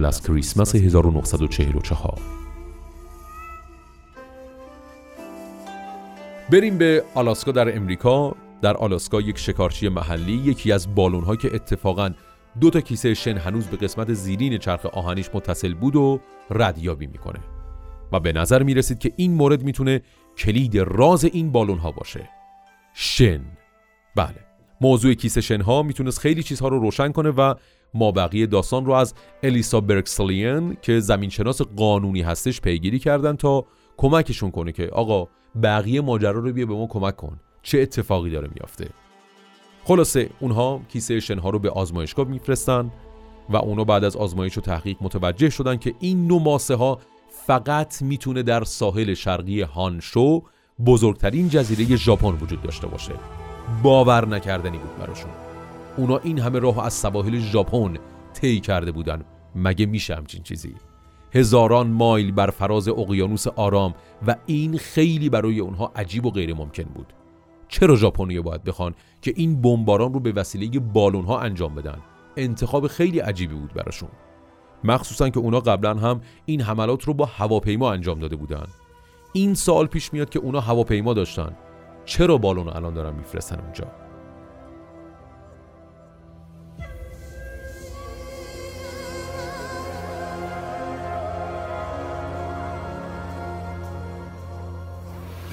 قبل 0.00 0.06
از 0.06 0.22
کریسمس 0.22 0.74
1944 0.74 2.18
بریم 6.50 6.78
به 6.78 7.04
آلاسکا 7.14 7.52
در 7.52 7.76
امریکا. 7.76 8.34
در 8.62 8.76
آلاسکا 8.76 9.20
یک 9.20 9.38
شکارچی 9.38 9.88
محلی 9.88 10.32
یکی 10.32 10.72
از 10.72 10.94
بالون‌ها 10.94 11.36
که 11.36 11.54
اتفاقاً 11.54 12.10
دو 12.60 12.70
تا 12.70 12.80
کیسه 12.80 13.14
شن 13.14 13.36
هنوز 13.36 13.66
به 13.66 13.76
قسمت 13.76 14.12
زیرین 14.12 14.58
چرخ 14.58 14.86
آهنیش 14.86 15.30
متصل 15.34 15.74
بود 15.74 15.96
و 15.96 16.20
ردیابی 16.50 17.06
می‌کنه. 17.06 17.40
و 18.12 18.20
به 18.20 18.32
نظر 18.32 18.62
می‌رسید 18.62 18.98
که 18.98 19.12
این 19.16 19.34
مورد 19.34 19.62
می‌تونه 19.62 20.02
کلید 20.38 20.78
راز 20.78 21.24
این 21.24 21.52
بالونها 21.52 21.92
باشه. 21.92 22.28
شن. 22.94 23.40
بله. 24.16 24.46
موضوع 24.80 25.14
کیسه 25.14 25.40
شن 25.40 25.60
ها 25.60 25.82
می‌تونست 25.82 26.18
خیلی 26.18 26.42
چیزها 26.42 26.68
رو 26.68 26.78
روشن 26.78 27.12
کنه 27.12 27.30
و 27.30 27.54
ما 27.94 28.12
بقیه 28.12 28.46
داستان 28.46 28.84
رو 28.86 28.92
از 28.92 29.14
الیسا 29.42 29.80
برکسلین 29.80 30.76
که 30.82 31.00
زمینشناس 31.00 31.62
قانونی 31.62 32.22
هستش 32.22 32.60
پیگیری 32.60 32.98
کردن 32.98 33.36
تا 33.36 33.64
کمکشون 33.96 34.50
کنه 34.50 34.72
که 34.72 34.86
آقا 34.86 35.28
بقیه 35.62 36.00
ماجرا 36.00 36.30
رو 36.40 36.52
بیا 36.52 36.66
به 36.66 36.74
ما 36.74 36.86
کمک 36.86 37.16
کن. 37.16 37.40
چه 37.62 37.78
اتفاقی 37.80 38.30
داره 38.30 38.48
میافته؟ 38.54 38.88
خلاصه 39.84 40.30
اونها 40.40 40.80
کیسه 40.88 41.20
شنها 41.20 41.50
رو 41.50 41.58
به 41.58 41.70
آزمایشگاه 41.70 42.28
میفرستن 42.28 42.90
و 43.48 43.56
اونو 43.56 43.84
بعد 43.84 44.04
از 44.04 44.16
آزمایش 44.16 44.58
و 44.58 44.60
تحقیق 44.60 44.96
متوجه 45.00 45.50
شدن 45.50 45.76
که 45.76 45.94
این 46.00 46.26
نوع 46.26 46.42
ماسه 46.42 46.74
ها 46.74 46.98
فقط 47.46 48.02
می‌تونه 48.02 48.42
در 48.42 48.64
ساحل 48.64 49.14
شرقی 49.14 49.60
هانشو 49.60 50.42
بزرگترین 50.86 51.48
جزیره 51.48 51.96
ژاپن 51.96 52.32
وجود 52.32 52.62
داشته 52.62 52.86
باشه. 52.86 53.12
باور 53.82 54.28
نکردنی 54.28 54.78
بود 54.78 54.98
براشون. 54.98 55.30
اونا 56.00 56.18
این 56.18 56.38
همه 56.38 56.58
راه 56.58 56.84
از 56.84 56.94
سواحل 56.94 57.38
ژاپن 57.38 57.96
طی 58.32 58.60
کرده 58.60 58.92
بودن. 58.92 59.24
مگه 59.54 59.86
میشه 59.86 60.14
همچین 60.14 60.42
چیزی؟ 60.42 60.74
هزاران 61.34 61.86
مایل 61.86 62.32
بر 62.32 62.50
فراز 62.50 62.88
اقیانوس 62.88 63.46
آرام 63.46 63.94
و 64.26 64.36
این 64.46 64.78
خیلی 64.78 65.28
برای 65.28 65.60
اونها 65.60 65.92
عجیب 65.96 66.26
و 66.26 66.30
غیر 66.30 66.54
ممکن 66.54 66.82
بود. 66.82 67.06
چرا 67.68 67.96
ژاپنیا 67.96 68.42
باید 68.42 68.64
بخوان 68.64 68.94
که 69.22 69.32
این 69.36 69.60
بمباران 69.60 70.14
رو 70.14 70.20
به 70.20 70.32
وسیله 70.32 70.78
بالون 70.78 71.24
ها 71.24 71.40
انجام 71.40 71.74
بدن؟ 71.74 71.98
انتخاب 72.36 72.86
خیلی 72.86 73.18
عجیبی 73.18 73.54
بود 73.54 73.72
براشون. 73.74 74.08
مخصوصا 74.84 75.28
که 75.28 75.38
اونا 75.38 75.60
قبلا 75.60 75.94
هم 75.94 76.20
این 76.44 76.60
حملات 76.60 77.04
رو 77.04 77.14
با 77.14 77.24
هواپیما 77.24 77.92
انجام 77.92 78.18
داده 78.18 78.36
بودن. 78.36 78.66
این 79.32 79.54
سال 79.54 79.86
پیش 79.86 80.12
میاد 80.12 80.30
که 80.30 80.38
اونا 80.38 80.60
هواپیما 80.60 81.14
داشتن. 81.14 81.56
چرا 82.04 82.38
بالون 82.38 82.68
الان 82.68 82.94
دارن 82.94 83.14
میفرستن 83.14 83.60
اونجا؟ 83.60 84.09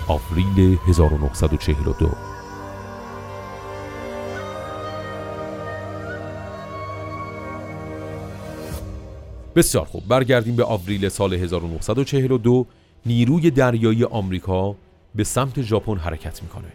آوریل 0.08 0.78
1942 0.88 2.10
بسیار 9.56 9.86
خوب. 9.86 10.08
برگردیم 10.08 10.56
به 10.56 10.64
آوریل 10.64 11.10
سال 11.10 11.34
1942 11.34 12.66
نیروی 13.06 13.52
دریایی 13.52 14.04
آمریکا 14.04 14.76
به 15.16 15.24
سمت 15.24 15.62
ژاپن 15.62 15.98
حرکت 15.98 16.44
می‌کنه 16.44 16.68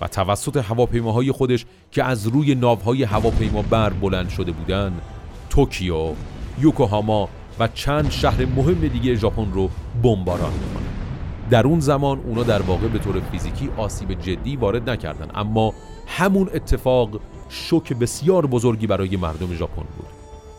و 0.00 0.08
توسط 0.08 0.56
هواپیماهای 0.56 1.32
خودش 1.32 1.66
که 1.90 2.04
از 2.04 2.26
روی 2.26 2.54
ناوهای 2.54 3.02
هواپیما 3.02 3.62
بر 3.62 3.90
بلند 3.90 4.28
شده 4.28 4.52
بودند 4.52 5.02
توکیو، 5.50 6.12
یوکوهاما 6.60 7.28
و 7.58 7.68
چند 7.68 8.10
شهر 8.10 8.44
مهم 8.44 8.88
دیگه 8.88 9.14
ژاپن 9.14 9.52
رو 9.52 9.70
بمباران 10.02 10.52
می‌کنه. 10.52 11.01
در 11.52 11.66
اون 11.66 11.80
زمان 11.80 12.18
اونا 12.18 12.42
در 12.42 12.62
واقع 12.62 12.88
به 12.88 12.98
طور 12.98 13.20
فیزیکی 13.20 13.70
آسیب 13.76 14.20
جدی 14.20 14.56
وارد 14.56 14.90
نکردن. 14.90 15.30
اما 15.34 15.74
همون 16.06 16.50
اتفاق 16.54 17.20
شوک 17.48 17.92
بسیار 17.92 18.46
بزرگی 18.46 18.86
برای 18.86 19.16
مردم 19.16 19.54
ژاپن 19.54 19.82
بود. 19.82 20.06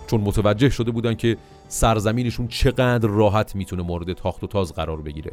چون 0.08 0.22
متوجه 0.22 0.70
شده 0.70 0.92
بودن 0.92 1.14
که 1.14 1.38
سرزمینشون 1.68 2.48
چقدر 2.48 3.08
راحت 3.08 3.56
می‌تونه 3.56 3.84
مورد 3.84 4.14
تاخت 4.14 4.44
و 4.44 4.48
تاز 4.48 4.74
قرار 4.74 5.02
بگیره 5.02 5.32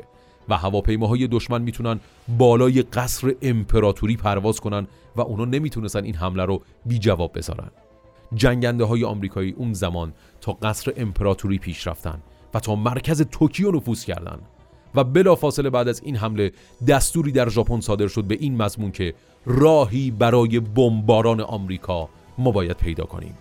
و 0.49 0.57
هواپیماهای 0.57 1.29
دشمن 1.29 1.63
می‌تونن 1.63 2.01
بالای 2.39 2.83
قصر 2.83 3.35
امپراتوری 3.43 4.17
پرواز 4.17 4.61
کنن 4.61 4.87
و 5.17 5.21
اونا 5.21 5.45
نمی‌تونستن 5.45 6.05
این 6.05 6.15
حمله 6.15 6.45
رو 6.45 6.63
بی 6.87 6.99
جواب 6.99 7.39
بذارن. 7.39 7.71
جنگنده 8.35 8.85
های 8.85 9.05
آمریکایی 9.05 9.53
اون 9.53 9.73
زمان 9.73 10.13
تا 10.41 10.53
قصر 10.53 10.93
امپراتوری 10.97 11.59
پیش 11.59 11.87
رفتن 11.87 12.23
و 12.55 12.61
تا 12.61 12.75
مرکز 12.75 13.23
توکیو 13.23 13.71
نفوذ 13.71 14.05
کردند 14.05 14.43
و 14.95 15.05
بلافاصله 15.05 15.71
بعد 15.71 15.89
از 15.89 16.03
این 16.05 16.17
حمله 16.17 16.53
دستوری 16.89 17.33
در 17.33 17.49
ژاپن 17.49 17.81
صادر 17.81 18.09
شد 18.09 18.25
به 18.25 18.37
این 18.41 18.57
مضمون 18.63 18.93
که 18.93 19.15
راهی 19.47 20.11
برای 20.11 20.61
بمباران 20.61 21.41
آمریکا 21.41 22.09
ما 22.39 22.51
باید 22.51 22.77
پیدا 22.77 23.05
کنیم. 23.05 23.35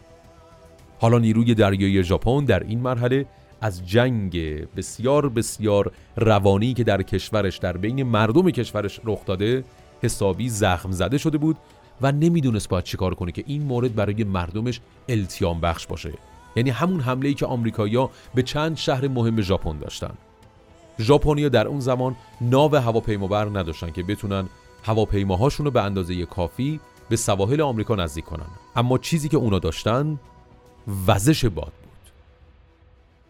حالا 1.00 1.20
نیروی 1.20 1.56
دریایی 1.56 2.04
ژاپن 2.04 2.46
در 2.46 2.64
این 2.64 2.80
مرحله 2.80 3.26
از 3.62 3.88
جنگ 3.88 4.38
بسیار 4.76 5.30
بسیار 5.30 5.92
روانی 6.18 6.74
که 6.74 6.84
در 6.84 7.02
کشورش 7.02 7.58
در 7.58 7.78
بین 7.78 8.04
مردم 8.04 8.52
کشورش 8.52 9.00
رخ 9.04 9.26
داده 9.26 9.64
حسابی 10.02 10.50
زخم 10.50 10.92
زده 10.92 11.18
شده 11.18 11.38
بود 11.38 11.58
و 12.02 12.12
نمی‌دونست 12.12 12.70
باید 12.70 12.84
چیکار 12.84 13.14
کنه 13.14 13.32
که 13.32 13.44
این 13.48 13.64
مورد 13.64 13.96
برای 13.96 14.24
مردمش 14.24 14.82
التیام 15.10 15.62
بخش 15.62 15.88
باشه. 15.88 16.14
یعنی 16.56 16.70
همون 16.70 17.00
حمله 17.00 17.28
ای 17.28 17.34
که 17.34 17.46
آمریکایی‌ها 17.46 18.12
به 18.36 18.44
چند 18.44 18.78
شهر 18.78 19.08
مهم 19.08 19.42
ژاپن 19.42 19.78
داشتن. 19.78 20.14
ژاپنیا 21.00 21.50
در 21.50 21.68
اون 21.68 21.80
زمان 21.80 22.16
ناو 22.42 22.76
هواپیمابر 22.76 23.46
نداشتن 23.46 23.92
که 23.92 24.04
بتونن 24.04 24.50
هواپیماهاشون 24.84 25.66
رو 25.66 25.72
به 25.72 25.82
اندازه 25.82 26.26
کافی 26.26 26.80
به 27.10 27.16
سواحل 27.16 27.62
آمریکا 27.62 27.96
نزدیک 27.96 28.26
کنن. 28.26 28.46
اما 28.76 28.98
چیزی 28.98 29.30
که 29.30 29.38
اونا 29.38 29.60
داشتن 29.60 30.20
وزش 31.08 31.46
باد 31.46 31.74
بود. 31.84 32.12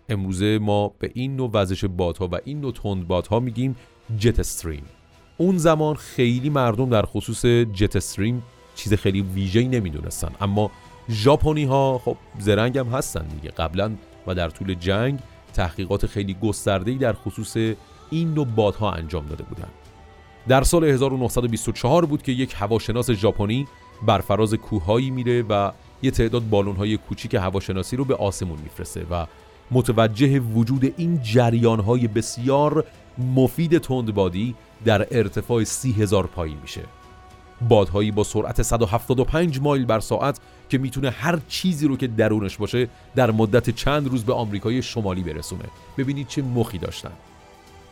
امروزه 0.09 0.59
ما 0.61 0.91
به 0.99 1.11
این 1.13 1.35
نوع 1.35 1.49
وزش 1.53 1.85
بادها 1.85 2.29
و 2.31 2.39
این 2.45 2.61
نوع 2.61 2.71
تند 2.71 3.07
بادها 3.07 3.39
میگیم 3.39 3.75
جت 4.17 4.39
استریم 4.39 4.83
اون 5.37 5.57
زمان 5.57 5.95
خیلی 5.95 6.49
مردم 6.49 6.89
در 6.89 7.05
خصوص 7.05 7.45
جت 7.45 7.95
استریم 7.95 8.43
چیز 8.75 8.93
خیلی 8.93 9.21
ویژه‌ای 9.21 9.67
نمی‌دونستن. 9.67 10.31
اما 10.41 10.71
ژاپنی 11.09 11.63
ها 11.63 12.01
خب 12.05 12.17
زرنگ 12.39 12.77
هم 12.77 12.87
هستن 12.87 13.27
دیگه. 13.27 13.49
قبلا 13.49 13.91
و 14.27 14.35
در 14.35 14.49
طول 14.49 14.73
جنگ 14.73 15.19
تحقیقات 15.53 16.05
خیلی 16.05 16.33
گسترده‌ای 16.33 16.97
در 16.97 17.13
خصوص 17.13 17.57
این 18.09 18.33
نوع 18.33 18.45
بادها 18.45 18.91
انجام 18.91 19.25
داده 19.25 19.43
بودند. 19.43 19.71
در 20.47 20.63
سال 20.63 20.83
1924 20.83 22.05
بود 22.05 22.21
که 22.21 22.31
یک 22.31 22.55
هواشناس 22.57 23.11
ژاپنی 23.11 23.67
بر 24.05 24.19
فراز 24.19 24.53
کوههایی 24.53 25.11
میره 25.11 25.41
و 25.41 25.71
یه 26.01 26.11
تعداد 26.11 26.49
بالونهای 26.49 26.97
کوچیک 26.97 27.33
هواشناسی 27.33 27.95
رو 27.95 28.05
به 28.05 28.15
آسمون 28.15 28.59
میفرسته 28.63 29.05
و 29.11 29.25
متوجه 29.71 30.39
وجود 30.39 30.93
این 30.97 31.21
جریانهای 31.21 32.07
بسیار 32.07 32.85
مفید 33.35 33.77
تندبادی 33.77 34.55
در 34.85 35.07
ارتفاع 35.11 35.63
سی 35.63 35.91
هزار 35.91 36.27
پایی 36.27 36.57
میشه 36.61 36.81
بادهایی 37.61 38.11
با 38.11 38.23
سرعت 38.23 38.61
175 38.61 39.59
مایل 39.59 39.85
بر 39.85 39.99
ساعت 39.99 40.39
که 40.69 40.77
می‌تونه 40.77 41.09
هر 41.09 41.39
چیزی 41.47 41.87
رو 41.87 41.97
که 41.97 42.07
درونش 42.07 42.57
باشه 42.57 42.87
در 43.15 43.31
مدت 43.31 43.69
چند 43.69 44.07
روز 44.07 44.23
به 44.23 44.33
آمریکای 44.33 44.81
شمالی 44.81 45.23
برسونه. 45.23 45.65
ببینید 45.97 46.27
چه 46.27 46.41
مخی 46.41 46.77
داشتن. 46.77 47.11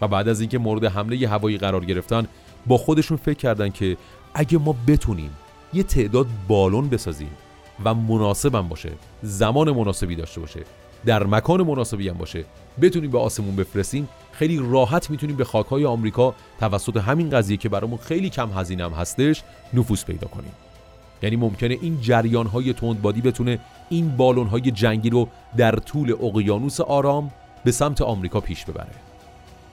و 0.01 0.07
بعد 0.07 0.27
از 0.27 0.39
اینکه 0.39 0.57
مورد 0.57 0.85
حمله 0.85 1.27
هوایی 1.27 1.57
قرار 1.57 1.85
گرفتن 1.85 2.27
با 2.67 2.77
خودشون 2.77 3.17
فکر 3.17 3.37
کردن 3.37 3.69
که 3.69 3.97
اگه 4.33 4.57
ما 4.57 4.75
بتونیم 4.87 5.31
یه 5.73 5.83
تعداد 5.83 6.27
بالون 6.47 6.89
بسازیم 6.89 7.31
و 7.85 7.93
مناسبم 7.93 8.67
باشه 8.67 8.91
زمان 9.21 9.71
مناسبی 9.71 10.15
داشته 10.15 10.41
باشه 10.41 10.59
در 11.05 11.23
مکان 11.23 11.61
مناسبی 11.61 12.09
هم 12.09 12.17
باشه 12.17 12.45
بتونیم 12.81 13.11
به 13.11 13.19
آسمون 13.19 13.55
بفرستیم 13.55 14.09
خیلی 14.31 14.59
راحت 14.71 15.09
می‌تونیم 15.09 15.35
به 15.35 15.43
خاکهای 15.43 15.85
آمریکا 15.85 16.35
توسط 16.59 16.97
همین 16.97 17.29
قضیه 17.29 17.57
که 17.57 17.69
برامون 17.69 17.97
خیلی 17.97 18.29
کم 18.29 18.49
هزینه 18.51 18.85
هم 18.85 18.91
هستش 18.91 19.43
نفوذ 19.73 20.03
پیدا 20.03 20.27
کنیم. 20.27 20.51
یعنی 21.23 21.35
ممکنه 21.35 21.77
این 21.81 22.01
جریان 22.01 22.47
های 22.47 22.73
تندبادی 22.73 23.21
بتونه 23.21 23.59
این 23.89 24.17
بالون 24.17 24.47
های 24.47 24.71
جنگی 24.71 25.09
رو 25.09 25.27
در 25.57 25.71
طول 25.71 26.15
اقیانوس 26.21 26.81
آرام 26.81 27.31
به 27.63 27.71
سمت 27.71 28.01
آمریکا 28.01 28.39
پیش 28.39 28.65
ببره. 28.65 28.95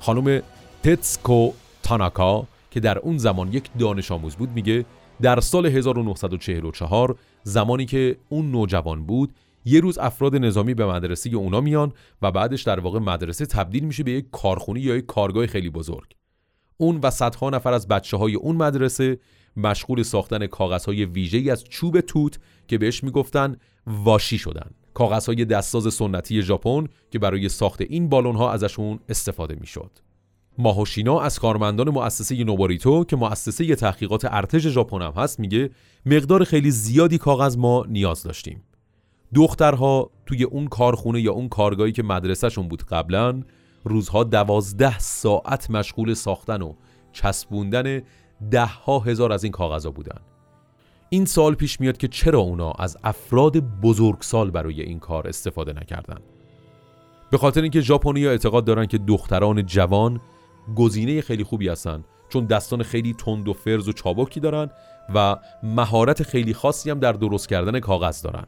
خانم 0.01 0.43
تتسکو 0.83 1.53
تاناکا 1.83 2.47
که 2.71 2.81
در 2.81 2.99
اون 2.99 3.19
زمان 3.19 3.53
یک 3.53 3.71
دانش 3.79 4.13
آموز 4.13 4.37
بود 4.37 4.51
میگه 4.55 4.85
در 5.23 5.41
سال 5.41 5.67
1944 5.67 7.17
زمانی 7.43 7.87
که 7.87 8.17
اون 8.29 8.51
نوجوان 8.51 9.05
بود 9.05 9.31
یه 9.65 9.81
روز 9.81 9.99
افراد 9.99 10.37
نظامی 10.37 10.75
به 10.75 10.87
مدرسه 10.87 11.37
اونا 11.37 11.61
میان 11.61 11.93
و 12.23 12.33
بعدش 12.33 12.63
در 12.63 12.81
واقع 12.81 12.99
مدرسه 12.99 13.47
تبدیل 13.47 13.85
میشه 13.85 14.03
به 14.03 14.11
یک 14.11 14.27
کارخونی 14.33 14.81
یا 14.81 14.97
یک 14.97 15.07
کارگاه 15.07 15.47
خیلی 15.47 15.71
بزرگ. 15.71 16.15
اون 16.77 17.01
و 17.03 17.11
صدها 17.11 17.51
نفر 17.51 17.73
از 17.73 17.89
بچه 17.89 18.17
های 18.17 18.35
اون 18.35 18.57
مدرسه 18.57 19.19
مشغول 19.57 20.03
ساختن 20.03 20.47
کاغذ 20.47 20.85
های 20.85 21.05
ویژه 21.05 21.53
از 21.53 21.65
چوب 21.65 22.01
توت 22.01 22.39
که 22.69 22.79
بهش 22.79 23.05
می‌گفتن 23.05 23.57
واشی 23.87 24.39
شدن. 24.39 24.71
کاغذ 24.95 25.27
های 25.27 25.45
دستساز 25.45 25.95
سنتی 25.95 26.43
ژاپن 26.43 26.87
که 27.11 27.19
برای 27.19 27.49
ساخت 27.49 27.81
این 27.81 28.09
بالون 28.09 28.37
ها 28.37 28.53
ازشون 28.53 28.99
استفاده 29.09 29.57
می‌شد. 29.61 29.91
ماهوشینا 30.59 31.21
از 31.21 31.39
کارمندان 31.39 31.89
مؤسسه 31.89 32.45
نوباریتو 32.45 33.05
که 33.05 33.17
مؤسسه 33.17 33.75
تحقیقات 33.75 34.25
ارتش 34.25 34.67
ژاپن 34.67 35.03
هم 35.03 35.13
هست 35.17 35.41
میگه 35.41 35.71
مقدار 36.07 36.45
خیلی 36.45 36.71
زیادی 36.71 37.19
کاغذ 37.19 37.57
ما 37.57 37.85
نیاز 37.89 38.23
داشتیم. 38.23 38.63
دخترها 39.35 40.11
توی 40.27 40.45
اون 40.45 40.67
کارخونه 40.67 41.21
یا 41.21 41.33
اون 41.33 41.49
کارگاهی 41.49 41.93
که 41.93 42.03
مدرسهشون 42.03 42.69
بود 42.69 42.83
قبلا 42.83 43.43
روزها 43.85 44.25
دوازده 44.25 44.99
ساعت 44.99 45.71
مشغول 45.71 46.15
ساختن 46.15 46.63
و 46.63 46.75
چسبوندن 47.13 48.03
ده 48.51 48.67
ها 48.67 48.99
هزار 48.99 49.33
از 49.33 49.45
این 49.45 49.53
کاغذها 49.53 49.91
بودن. 49.91 50.19
این 51.09 51.25
سال 51.25 51.55
پیش 51.55 51.81
میاد 51.81 51.97
که 51.97 52.09
چرا 52.09 52.39
اونا 52.39 52.71
از 52.71 52.97
افراد 53.05 53.57
بزرگسال 53.57 54.51
برای 54.51 54.83
این 54.83 54.99
کار 54.99 55.29
استفاده 55.29 55.73
نکردن؟ 55.73 56.19
به 57.31 57.39
خاطر 57.39 57.63
اینکه 57.63 57.81
ژاپنی‌ها 57.81 58.31
اعتقاد 58.31 58.65
دارن 58.65 58.87
که 58.87 58.99
دختران 58.99 59.67
جوان 59.67 60.21
گزینه 60.77 61.21
خیلی 61.21 61.45
خوبی 61.45 61.69
هستن 61.69 62.05
چون 62.29 62.45
دستان 62.45 62.83
خیلی 62.83 63.15
تند 63.15 63.49
و 63.49 63.53
فرز 63.53 63.89
و 63.89 63.93
چابکی 63.93 64.41
دارن 64.41 64.71
و 65.15 65.37
مهارت 65.63 66.23
خیلی 66.23 66.55
خاصی 66.55 66.91
هم 66.91 66.99
در 66.99 67.13
درست 67.13 67.49
کردن 67.49 67.81
کاغذ 67.81 68.23
دارن. 68.23 68.45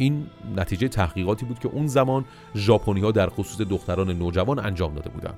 این 0.00 0.26
نتیجه 0.56 0.88
تحقیقاتی 0.88 1.46
بود 1.46 1.58
که 1.58 1.68
اون 1.68 1.86
زمان 1.86 2.24
ژاپنی 2.54 3.00
ها 3.00 3.10
در 3.10 3.28
خصوص 3.28 3.60
دختران 3.60 4.10
نوجوان 4.10 4.58
انجام 4.58 4.94
داده 4.94 5.10
بودن. 5.10 5.34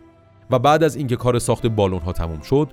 و 0.50 0.58
بعد 0.58 0.84
از 0.84 0.96
اینکه 0.96 1.16
کار 1.16 1.38
ساخت 1.38 1.66
بالون 1.66 2.00
ها 2.00 2.12
تموم 2.12 2.40
شد 2.40 2.68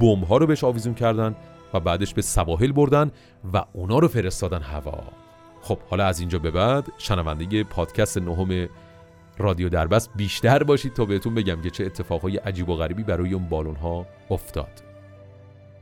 بمب 0.00 0.24
ها 0.24 0.36
رو 0.36 0.46
بهش 0.46 0.64
آویزون 0.64 0.94
کردن 0.94 1.36
و 1.74 1.80
بعدش 1.80 2.14
به 2.14 2.22
سواحل 2.22 2.72
بردن 2.72 3.10
و 3.52 3.64
اونا 3.72 3.98
رو 3.98 4.08
فرستادن 4.08 4.62
هوا. 4.62 5.02
خب 5.62 5.78
حالا 5.90 6.06
از 6.06 6.20
اینجا 6.20 6.38
به 6.38 6.50
بعد 6.50 6.88
شنونده 6.98 7.64
پادکست 7.64 8.18
نهم 8.18 8.68
رادیو 9.38 9.68
دربست 9.68 10.10
بیشتر 10.16 10.62
باشید 10.62 10.92
تا 10.92 11.04
بهتون 11.04 11.34
بگم 11.34 11.60
که 11.62 11.70
چه 11.70 11.84
اتفاقهای 11.84 12.36
عجیب 12.36 12.68
و 12.68 12.76
غریبی 12.76 13.02
برای 13.02 13.34
اون 13.34 13.48
بالون 13.48 13.76
ها 13.76 14.06
افتاد. 14.30 14.87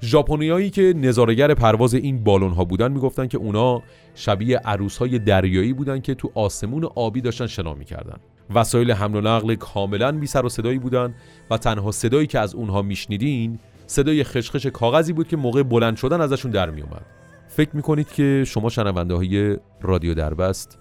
ژاپنیایی 0.02 0.70
که 0.70 0.94
نظارگر 0.96 1.54
پرواز 1.54 1.94
این 1.94 2.24
بالون 2.24 2.52
ها 2.52 2.64
بودن 2.64 2.92
می‌گفتن 2.92 3.26
که 3.26 3.38
اونا 3.38 3.82
شبیه 4.14 4.58
عروس 4.58 4.98
های 4.98 5.18
دریایی 5.18 5.72
بودن 5.72 6.00
که 6.00 6.14
تو 6.14 6.30
آسمون 6.34 6.84
آبی 6.84 7.20
داشتن 7.20 7.46
شنا 7.46 7.74
می‌کردن. 7.74 8.16
وسایل 8.54 8.92
حمل 8.92 9.16
و 9.16 9.20
نقل 9.20 9.54
کاملا 9.54 10.12
بی 10.12 10.26
سر 10.26 10.46
و 10.46 10.48
صدایی 10.48 10.78
بودن 10.78 11.14
و 11.50 11.58
تنها 11.58 11.90
صدایی 11.90 12.26
که 12.26 12.38
از 12.38 12.54
اونها 12.54 12.82
میشنیدین 12.82 13.58
صدای 13.86 14.24
خشخش 14.24 14.66
کاغذی 14.66 15.12
بود 15.12 15.28
که 15.28 15.36
موقع 15.36 15.62
بلند 15.62 15.96
شدن 15.96 16.20
ازشون 16.20 16.50
در 16.50 16.70
میومد 16.70 17.06
فکر 17.48 17.76
می‌کنید 17.76 18.08
که 18.08 18.44
شما 18.46 18.68
شنونده 18.68 19.14
های 19.14 19.56
رادیو 19.82 20.14
دربست 20.14 20.78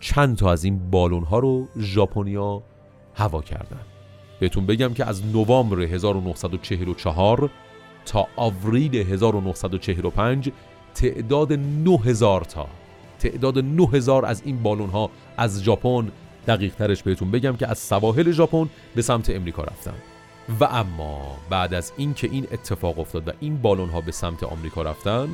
چند 0.00 0.36
تا 0.36 0.52
از 0.52 0.64
این 0.64 0.90
بالون 0.90 1.24
ها 1.24 1.38
رو 1.38 1.68
ژاپنیا 1.78 2.62
هوا 3.14 3.42
کردن؟ 3.42 3.80
بهتون 4.40 4.66
بگم 4.66 4.94
که 4.94 5.04
از 5.04 5.26
نوامبر 5.26 5.80
1944 5.80 7.50
تا 8.06 8.26
آوریل 8.36 8.94
1945 8.94 10.50
تعداد 10.94 11.52
9000 11.52 12.44
تا. 12.44 12.66
تعداد 13.18 13.58
9000 13.58 14.26
از 14.26 14.42
این 14.44 14.62
بالون 14.62 14.90
ها 14.90 15.10
از 15.36 15.62
ژاپن 15.62 16.12
دقیق 16.46 16.74
ترش 16.74 17.02
بهتون 17.02 17.30
بگم 17.30 17.56
که 17.56 17.68
از 17.68 17.78
سواحل 17.78 18.30
ژاپن 18.30 18.68
به 18.94 19.02
سمت 19.02 19.30
امریکا 19.30 19.62
رفتن. 19.62 19.94
و 20.60 20.64
اما 20.64 21.36
بعد 21.50 21.74
از 21.74 21.92
اینکه 21.96 22.28
این 22.32 22.46
اتفاق 22.52 22.98
افتاد 22.98 23.28
و 23.28 23.32
این 23.40 23.56
بالون 23.56 23.88
ها 23.88 24.00
به 24.00 24.12
سمت 24.12 24.42
آمریکا 24.42 24.82
رفتن 24.82 25.28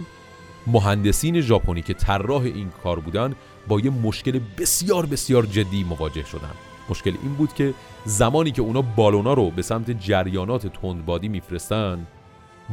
مهندسین 0.66 1.40
ژاپنی 1.40 1.82
که 1.82 1.94
طراح 1.94 2.42
این 2.42 2.70
کار 2.82 3.00
بودن 3.00 3.34
با 3.68 3.80
یه 3.80 3.90
مشکل 3.90 4.40
بسیار 4.58 5.06
بسیار 5.06 5.46
جدی 5.46 5.84
مواجه 5.84 6.24
شدن. 6.24 6.50
مشکل 6.90 7.14
این 7.22 7.34
بود 7.34 7.54
که 7.54 7.74
زمانی 8.04 8.50
که 8.50 8.62
اونا 8.62 8.82
بالونا 8.82 9.32
رو 9.32 9.50
به 9.50 9.62
سمت 9.62 9.90
جریانات 9.90 10.66
تندبادی 10.66 11.28
میفرستن 11.28 12.06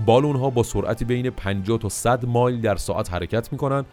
بالون 0.06 0.36
ها 0.36 0.50
با 0.50 0.64
سرعتی 0.64 1.06
بین 1.06 1.30
50 1.30 1.78
تا 1.78 1.90
100 1.90 2.26
مایل 2.26 2.62
در 2.62 2.76
ساعت 2.76 3.14
حرکت 3.14 3.52
می‌کنن. 3.52 3.86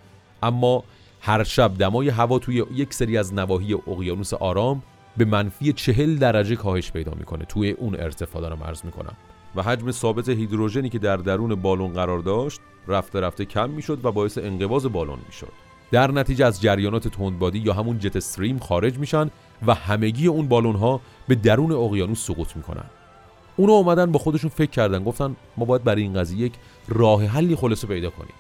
اما 0.43 0.85
هر 1.21 1.45
شب 1.45 1.79
دمای 1.79 2.09
هوا 2.09 2.39
توی 2.39 2.65
یک 2.75 2.95
سری 2.95 3.19
از 3.19 3.35
نواحی 3.35 3.75
اقیانوس 3.75 4.35
آرام 4.35 4.83
به 5.17 5.25
منفی 5.25 5.73
40 5.73 6.19
درجه 6.19 6.57
کاهش 6.57 6.93
پیدا 6.93 7.13
می‌کنه. 7.19 7.45
توی 7.45 7.71
اون 7.71 7.95
ارتفاع 7.95 8.43
دارم 8.43 8.63
عرض 8.63 8.85
می‌کنم. 8.85 9.17
و 9.57 9.63
حجم 9.63 9.91
ثابت 9.91 10.29
هیدروژنی 10.29 10.89
که 10.89 10.99
در 10.99 11.17
درون 11.17 11.55
بالون 11.55 11.93
قرار 11.93 12.19
داشت 12.19 12.61
رفته 12.89 13.21
رفته 13.21 13.45
کم 13.45 13.71
می‌شد 13.71 14.05
و 14.05 14.13
باعث 14.13 14.39
انقباض 14.39 14.87
بالون 14.87 15.19
می‌شد. 15.27 15.53
در 15.91 16.11
نتیجه 16.11 16.47
از 16.47 16.61
جریانات 16.61 17.09
تندبادی 17.09 17.59
یا 17.59 17.73
همون 17.73 17.99
جت 17.99 18.17
استریم 18.17 18.59
خارج 18.59 18.99
میشن 18.99 19.31
و 19.67 19.75
همگی 19.75 20.27
اون 20.27 20.49
بالون 20.49 20.77
ها 20.77 21.01
به 21.29 21.35
درون 21.35 21.73
اقیانوس 21.73 22.27
سقوط 22.27 22.57
می‌کنن. 22.57 22.85
اونا 23.57 23.73
اومدن 23.73 24.13
با 24.13 24.19
خودشون 24.19 24.51
فکر 24.51 24.71
کردن. 24.71 25.05
گفتن 25.05 25.37
ما 25.57 25.65
باید 25.65 25.85
برای 25.85 26.03
این 26.03 26.15
قضیه 26.15 26.39
یک 26.39 26.53
راه 26.89 27.25
حلی 27.25 27.57
خلاصه 27.57 27.87
پیدا 27.87 28.11
کنیم. 28.11 28.35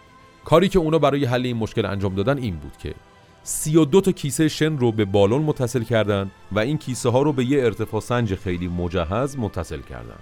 کاری 0.45 0.69
که 0.69 0.79
اونا 0.79 0.99
برای 0.99 1.25
حل 1.25 1.47
این 1.47 1.57
مشکل 1.57 1.87
انجام 1.87 2.15
دادن 2.15 2.39
این 2.39 2.57
بود 2.57 2.77
که 2.77 2.95
32 3.43 4.01
تا 4.01 4.13
کیسه 4.13 4.49
شن 4.49 4.79
رو 4.79 4.93
به 4.93 5.05
بالون 5.05 5.43
متصل 5.43 5.83
کردن 5.83 6.31
و 6.53 6.59
این 6.59 6.79
کیسه 6.79 7.09
ها 7.09 7.23
رو 7.23 7.33
به 7.33 7.45
یه 7.45 7.65
ارتفاع 7.65 8.01
سنج 8.01 8.35
خیلی 8.35 8.69
مجهز 8.69 9.39
متصل 9.39 9.81
کردن. 9.81 10.19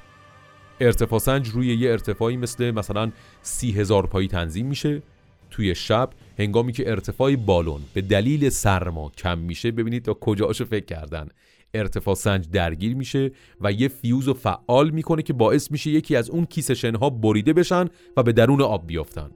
ارتفاع 0.81 1.19
سنج 1.19 1.49
روی 1.49 1.77
یه 1.77 1.91
ارتفاعی 1.91 2.37
مثل 2.37 2.71
مثلا 2.71 3.11
سی 3.43 3.73
هزار 3.73 4.07
پایی 4.07 4.29
تنظیم 4.29 4.67
میشه. 4.67 5.03
توی 5.51 5.75
شب 5.75 6.11
هنگامی 6.39 6.73
که 6.73 6.91
ارتفاع 6.91 7.37
بالون 7.37 7.81
به 7.95 8.01
دلیل 8.01 8.49
سرما 8.49 9.13
کم 9.19 9.39
میشه 9.39 9.71
ببینید 9.71 10.05
تا 10.05 10.15
کجاشو 10.15 10.65
فکر 10.65 10.85
کردن. 10.85 11.29
ارتفاع 11.75 12.15
سنج 12.15 12.51
درگیر 12.51 12.97
میشه 12.97 13.31
و 13.61 13.73
یه 13.73 13.89
فیوز 13.89 14.29
رو 14.29 14.35
فعال 14.35 14.91
می‌کنه 14.91 15.23
که 15.23 15.33
باعث 15.33 15.71
میشه 15.71 15.91
یکی 15.91 16.17
از 16.17 16.31
اون 16.31 16.45
کیسه 16.45 16.75
شنها 16.75 17.11
بریده 17.11 17.53
بشن 17.53 17.89
و 18.17 18.23
به 18.23 18.33
درون 18.33 18.63
آب 18.63 18.87
بیافتن. 18.87 19.31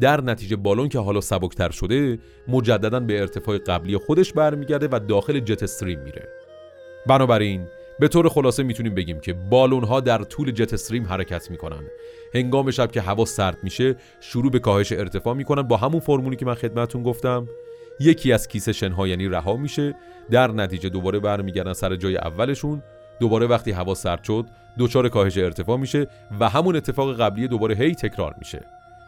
در 0.00 0.20
نتیجه 0.20 0.56
بالون 0.56 0.88
که 0.88 0.98
حالا 0.98 1.20
سبکتر 1.20 1.70
شده 1.70 2.18
مجددا 2.48 3.00
به 3.00 3.20
ارتفاع 3.20 3.58
قبلی 3.58 3.96
خودش 3.96 4.32
برمیگرده 4.32 4.88
و 4.92 5.00
داخل 5.08 5.40
جت 5.40 5.62
استریم 5.62 6.00
میره. 6.00 6.28
بنابراین 7.06 7.66
به 8.00 8.08
طور 8.08 8.28
خلاصه 8.28 8.62
می‌تونیم 8.62 8.94
بگیم 8.94 9.20
که 9.20 9.32
بالون 9.32 9.84
ها 9.84 10.00
در 10.00 10.18
طول 10.18 10.50
جت 10.50 10.72
استریم 10.72 11.04
حرکت 11.04 11.50
می‌کنن. 11.50 11.82
هنگام 12.34 12.70
شب 12.70 12.92
که 12.92 13.00
هوا 13.00 13.24
سرد 13.24 13.58
میشه 13.62 13.96
شروع 14.20 14.50
به 14.50 14.58
کاهش 14.58 14.92
ارتفاع 14.92 15.34
می‌کنن 15.34 15.62
با 15.62 15.76
همون 15.76 16.00
فرمولی 16.00 16.36
که 16.36 16.46
من 16.46 16.54
خدمتتون 16.54 17.02
گفتم. 17.02 17.48
یکی 18.00 18.32
از 18.32 18.48
کیسه 18.48 18.72
شنها 18.72 19.08
یعنی 19.08 19.28
رها 19.28 19.56
میشه. 19.56 19.94
در 20.30 20.50
نتیجه 20.50 20.88
دوباره 20.88 21.18
برمیگردن 21.18 21.72
سر 21.72 21.96
جای 21.96 22.16
اولشون. 22.16 22.82
دوباره 23.20 23.46
وقتی 23.46 23.70
هوا 23.70 23.94
سرد 23.94 24.24
شد 24.24 24.46
دچار 24.78 25.08
کاهش 25.08 25.38
ارتفاع 25.38 25.76
میشه 25.76 26.06
و 26.40 26.48
همون 26.48 26.76
اتفاق 26.76 27.20
قبلی 27.20 27.48
دوباره 27.48 27.74
هی 27.74 27.94
تکرار 27.94 28.34
میشه. 28.38 28.64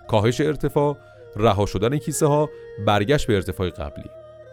کاهش 0.09 0.41
ارتفاع 0.41 0.97
رها 1.37 1.67
شدن 1.67 1.99
کیسه 1.99 2.27
ها 2.27 2.49
برگشت 2.87 3.27
به 3.27 3.35
ارتفاع 3.35 3.71
قبلی. 3.71 4.11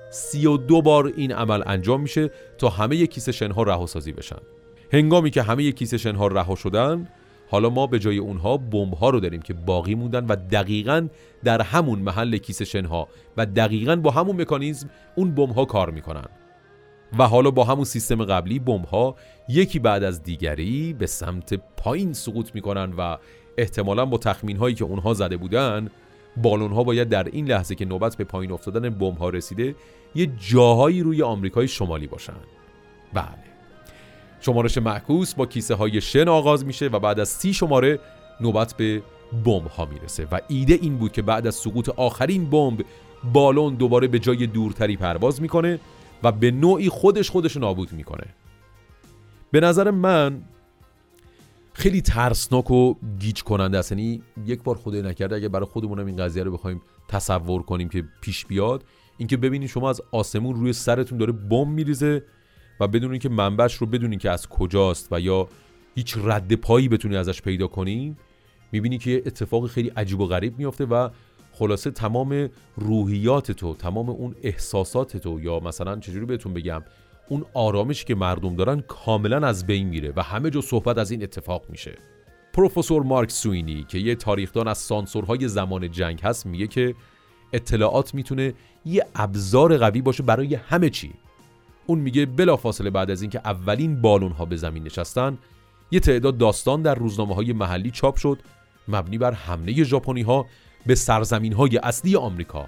سی 0.10 0.46
و 0.46 0.58
دو 0.58 0.82
بار 0.82 1.12
این 1.18 1.32
عمل 1.32 1.64
انجام 1.66 2.02
میشه 2.02 2.30
تا 2.58 2.70
همه 2.70 3.08
کیسه 3.08 3.32
شنها 3.32 3.64
رهاسازی 3.64 4.12
بشن. 4.12 4.40
هنگامی 4.94 5.30
که 5.30 5.42
همه 5.42 5.72
کیسه 5.72 5.98
شنها 5.98 6.28
رها 6.28 6.56
شدن 6.56 7.08
حالا 7.50 7.70
ما 7.70 7.88
به 7.88 8.00
جای 8.00 8.18
اونها 8.18 8.58
بمب 8.58 8.94
ها 8.94 9.10
رو 9.10 9.20
داریم 9.20 9.42
که 9.42 9.54
باقی 9.54 9.96
موندن 9.96 10.26
و 10.26 10.36
دقیقا 10.36 11.08
در 11.44 11.62
همون 11.62 12.00
محل 12.00 12.38
کیسه 12.38 12.66
شنها 12.66 13.08
و 13.38 13.46
دقیقا 13.46 13.96
با 13.96 14.12
همون 14.12 14.42
مکانیزم 14.42 14.90
اون 15.16 15.36
بمب 15.36 15.52
ها 15.52 15.66
کار 15.66 15.90
می‌کنن. 15.90 16.26
و 17.20 17.28
حالا 17.28 17.52
با 17.52 17.64
همون 17.64 17.84
سیستم 17.84 18.26
قبلی 18.26 18.60
بمب 18.60 18.86
ها 18.86 19.16
یکی 19.50 19.80
بعد 19.80 20.04
از 20.04 20.24
دیگری 20.24 20.94
به 20.94 21.06
سمت 21.06 21.54
پایین 21.54 22.14
سقوط 22.14 22.56
می‌کنن 22.56 22.94
و 22.98 23.18
احتمالا 23.58 24.06
با 24.06 24.18
تخمین 24.18 24.58
هایی 24.58 24.76
که 24.76 24.84
اونها 24.84 25.14
زده 25.14 25.38
بودن 25.38 25.90
بالون 26.38 26.72
ها 26.72 26.84
باید 26.84 27.10
در 27.10 27.24
این 27.24 27.48
لحظه 27.48 27.76
که 27.76 27.86
نوبت 27.86 28.18
به 28.18 28.24
پایین 28.24 28.52
افتادن 28.52 28.90
بمب 28.90 29.18
ها 29.18 29.30
رسیده 29.30 29.76
یه 30.16 30.26
جاهایی 30.26 31.02
روی 31.02 31.24
آمریکای 31.24 31.68
شمالی 31.68 32.08
باشن. 32.08 32.34
بله. 33.14 33.43
شمارش 34.46 34.78
معکوس 34.78 35.34
با 35.34 35.46
کیسه 35.46 35.76
های 35.76 36.02
شن 36.02 36.28
آغاز 36.28 36.66
میشه 36.66 36.88
و 36.88 37.00
بعد 37.00 37.20
از 37.20 37.30
سی 37.30 37.54
شماره 37.54 38.00
نوبت 38.42 38.74
به 38.78 39.04
بمب 39.46 39.68
ها 39.68 39.86
می‌رسه. 39.86 40.28
و 40.32 40.40
ایده 40.48 40.74
این 40.74 40.98
بود 40.98 41.12
که 41.12 41.22
بعد 41.22 41.48
از 41.48 41.56
سقوط 41.56 41.90
آخرین 41.90 42.50
بمب 42.50 42.86
بالون 43.34 43.76
دوباره 43.76 44.08
به 44.08 44.20
جای 44.20 44.48
دورتری 44.48 44.98
پرواز 44.98 45.42
می‌کنه 45.42 45.80
و 46.24 46.32
به 46.32 46.52
نوعی 46.52 46.90
خودش 46.90 47.30
خودش 47.30 47.58
نابود 47.58 47.94
می‌کنه. 47.94 48.26
به 49.52 49.60
نظر 49.60 49.92
من 49.92 50.42
خیلی 51.74 52.02
ترسناک 52.02 52.72
و 52.72 52.96
گیج 53.20 53.44
کننده 53.44 53.78
است. 53.78 53.92
یعنی 53.92 54.22
یک 54.46 54.64
بار 54.64 54.78
خدای 54.78 55.02
نکرده 55.02 55.36
اگه 55.36 55.50
برای 55.50 55.66
خودمونم 55.66 56.06
این 56.06 56.16
قضیه 56.16 56.44
رو 56.44 56.52
بخوایم 56.52 56.82
تصور 57.08 57.64
کنیم 57.64 57.90
که 57.90 58.04
پیش 58.22 58.46
بیاد 58.46 58.84
اینکه 59.18 59.38
ببینید 59.38 59.70
شما 59.70 59.90
از 59.90 60.02
آسمون 60.12 60.56
روی 60.56 60.74
سرتون 60.74 61.18
داره 61.18 61.32
بمب 61.32 61.68
میریزه 61.68 62.24
و 62.80 62.88
بدون 62.88 63.12
اینکه 63.12 63.30
منبعش 63.30 63.74
رو 63.74 63.88
بدونین 63.88 64.20
که 64.20 64.30
از 64.30 64.50
کجاست 64.50 65.08
و 65.12 65.20
یا 65.20 65.48
هیچ 65.96 66.18
رد 66.24 66.54
پایی 66.54 66.90
بتونی 66.90 67.18
ازش 67.18 67.42
پیدا 67.42 67.68
کنی 67.68 68.16
می‌بینی 68.72 68.98
که 68.98 69.24
اتفاق 69.26 69.68
خیلی 69.68 69.90
عجیب 69.90 70.20
و 70.20 70.26
غریب 70.26 70.58
میافته 70.58 70.86
و 70.86 71.10
خلاصه 71.52 71.92
تمام 71.92 72.50
روحیات 72.76 73.52
تو 73.52 73.76
تمام 73.76 74.10
اون 74.10 74.36
احساسات 74.44 75.18
تو 75.18 75.40
یا 75.42 75.60
مثلا 75.60 76.00
چجوری 76.00 76.26
بهتون 76.26 76.54
بگم 76.54 76.84
اون 77.30 77.46
آرامشی 77.54 78.06
که 78.06 78.16
مردم 78.16 78.56
دارن 78.56 78.82
کاملا 78.82 79.48
از 79.48 79.68
بین 79.68 79.88
میره 79.88 80.14
و 80.16 80.24
همه 80.24 80.50
جا 80.50 80.62
صحبت 80.62 80.98
از 80.98 81.12
این 81.12 81.24
اتفاق 81.24 81.66
میشه. 81.70 81.96
پروفسور 82.54 83.04
مارک 83.04 83.32
سوینی 83.32 83.86
که 83.88 83.98
یه 83.98 84.16
تاریخدان 84.16 84.68
از 84.68 84.78
سانسورهای 84.78 85.48
زمان 85.48 85.92
جنگ 85.92 86.20
هست 86.22 86.46
میگه 86.46 86.68
که 86.68 86.96
اطلاعات 87.54 88.14
می‌تونه 88.14 88.54
یه 88.86 89.06
ابزار 89.16 89.78
قوی 89.78 90.02
باشه 90.02 90.24
برای 90.24 90.56
همه 90.56 90.90
چی. 90.90 91.14
اون 91.86 92.00
میگه 92.00 92.26
بلافاصله 92.26 92.90
بعد 92.90 93.12
از 93.12 93.22
اینکه 93.22 93.42
اولین 93.46 94.02
بالون 94.02 94.32
ها 94.32 94.46
به 94.46 94.56
زمین 94.56 94.84
نشستن 94.84 95.38
یه 95.92 96.00
تعداد 96.00 96.38
داستان 96.38 96.82
در 96.82 96.96
روزنامه 96.96 97.36
های 97.36 97.54
محلی 97.54 97.92
چاپ 97.92 98.16
شد 98.16 98.40
مبنی 98.88 99.18
بر 99.18 99.32
حمله 99.32 99.84
ژاپنی 99.84 100.22
ها 100.22 100.46
به 100.86 100.96
سرزمین 100.96 101.54
های 101.54 101.78
اصلی 101.78 102.16
آمریکا. 102.16 102.68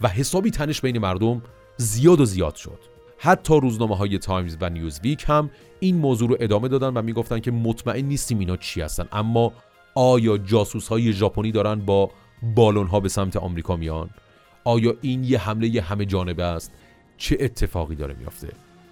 و 0.00 0.08
حسابی 0.08 0.50
تنش 0.50 0.80
بین 0.80 0.98
مردم 0.98 1.42
زیاد 1.76 2.20
و 2.20 2.24
زیاد 2.24 2.54
شد. 2.54 2.78
حتی 3.18 3.60
روزنامه 3.60 3.96
های 3.96 4.18
تایمز 4.18 4.56
و 4.60 4.70
نیوزویک 4.70 5.24
هم 5.28 5.50
این 5.80 5.96
موضوع 5.96 6.28
رو 6.28 6.36
ادامه 6.40 6.68
دادن 6.68 6.88
و 6.88 7.02
می‌گفتن 7.02 7.38
که 7.38 7.50
مطمئن 7.50 8.04
نیستیم 8.04 8.38
اینا 8.38 8.56
چی 8.56 8.80
هستن. 8.80 9.08
اما 9.12 9.52
آیا 9.94 10.38
جاسوس 10.38 10.88
های 10.88 11.12
ژاپنی 11.12 11.52
دارن 11.52 11.74
با 11.74 12.10
بالون 12.42 12.86
ها 12.86 13.00
به 13.00 13.08
سمت 13.08 13.36
آمریکا 13.36 13.76
میان؟ 13.76 14.10
آیا 14.64 14.94
این 15.00 15.24
یه 15.24 15.38
حمله 15.38 15.80
همه 15.80 16.04
جانبه 16.04 16.44
است؟ 16.44 16.72
چه 17.20 17.36
اتفاقی 17.40 17.94
داره 17.94 18.14
میافته. 18.18 18.48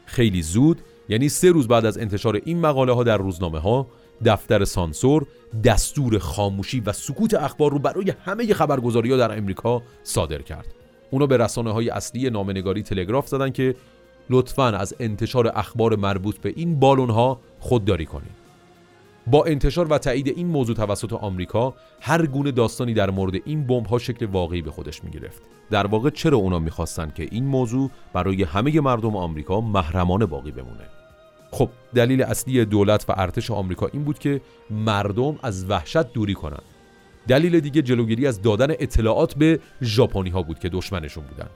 خیلی 0.07 0.43
زود 0.43 0.81
یعنی 1.09 1.29
سه 1.29 1.51
روز 1.51 1.69
بعد 1.69 1.87
از 1.87 1.99
انتشار 1.99 2.41
این 2.45 2.61
مقاله 2.61 2.93
ها 2.93 3.05
در 3.05 3.17
روزنامه 3.17 3.59
ها 3.59 3.87
دفتر 4.25 4.65
سانسور 4.65 5.27
دستور 5.65 6.19
خاموشی 6.19 6.81
و 6.81 6.93
سکوت 6.93 7.35
اخبار 7.35 7.71
رو 7.71 7.79
برای 7.79 8.13
همه 8.25 8.55
خبرگزاری 8.55 9.11
ها 9.11 9.17
در 9.17 9.39
امریکا 9.39 9.83
صادر 10.03 10.43
کرد. 10.43 10.67
اونا 11.11 11.27
به 11.27 11.37
رسانه 11.37 11.73
های 11.73 11.91
اصلی 11.91 12.31
نامنگاری 12.31 12.83
تلگراف 12.83 13.29
زدن 13.29 13.51
که 13.51 13.75
لطفا 14.31 14.67
از 14.67 14.95
انتشار 15.01 15.53
اخبار 15.55 15.97
مربوط 15.97 16.39
به 16.39 16.53
این 16.57 16.81
بالون 16.81 17.11
ها 17.11 17.41
خودداری 17.61 18.07
کنید. 18.07 18.48
با 19.31 19.45
انتشار 19.45 19.93
و 19.93 19.99
تایید 19.99 20.29
این 20.29 20.47
موضوع 20.47 20.77
توسط 20.77 21.13
آمریکا 21.13 21.75
هر 22.01 22.27
گونه 22.27 22.51
داستانی 22.51 22.95
در 22.95 23.11
مورد 23.11 23.35
این 23.45 23.67
بمب 23.67 23.87
ها 23.87 23.99
شکل 23.99 24.27
واقعی 24.27 24.63
به 24.63 24.71
خودش 24.71 25.05
می 25.05 25.11
گرفت 25.11 25.43
در 25.71 25.87
واقع 25.87 26.11
چرا 26.11 26.39
اونا 26.39 26.59
می‌خواستن 26.59 27.13
که 27.15 27.29
این 27.31 27.45
موضوع 27.45 27.91
برای 28.13 28.43
همه 28.43 28.81
مردم 28.81 29.17
آمریکا 29.17 29.61
محرمانه 29.61 30.27
باقی 30.27 30.51
بمونه؟ 30.51 30.85
خب 31.51 31.69
دلیل 31.95 32.23
اصلی 32.23 32.65
دولت 32.65 33.05
و 33.09 33.15
ارتش 33.17 33.51
آمریکا 33.51 33.87
این 33.87 34.05
بود 34.05 34.19
که 34.19 34.41
مردم 34.71 35.39
از 35.43 35.71
وحشت 35.71 36.13
دوری 36.13 36.35
کنند. 36.35 36.63
دلیل 37.29 37.61
دیگه 37.61 37.83
جلوگیری 37.83 38.27
از 38.27 38.43
دادن 38.43 38.71
اطلاعات 38.71 39.35
به 39.35 39.61
ژاپنی 39.83 40.31
ها 40.31 40.43
بود 40.43 40.59
که 40.59 40.69
دشمنشون 40.69 41.25
بودن. 41.25 41.49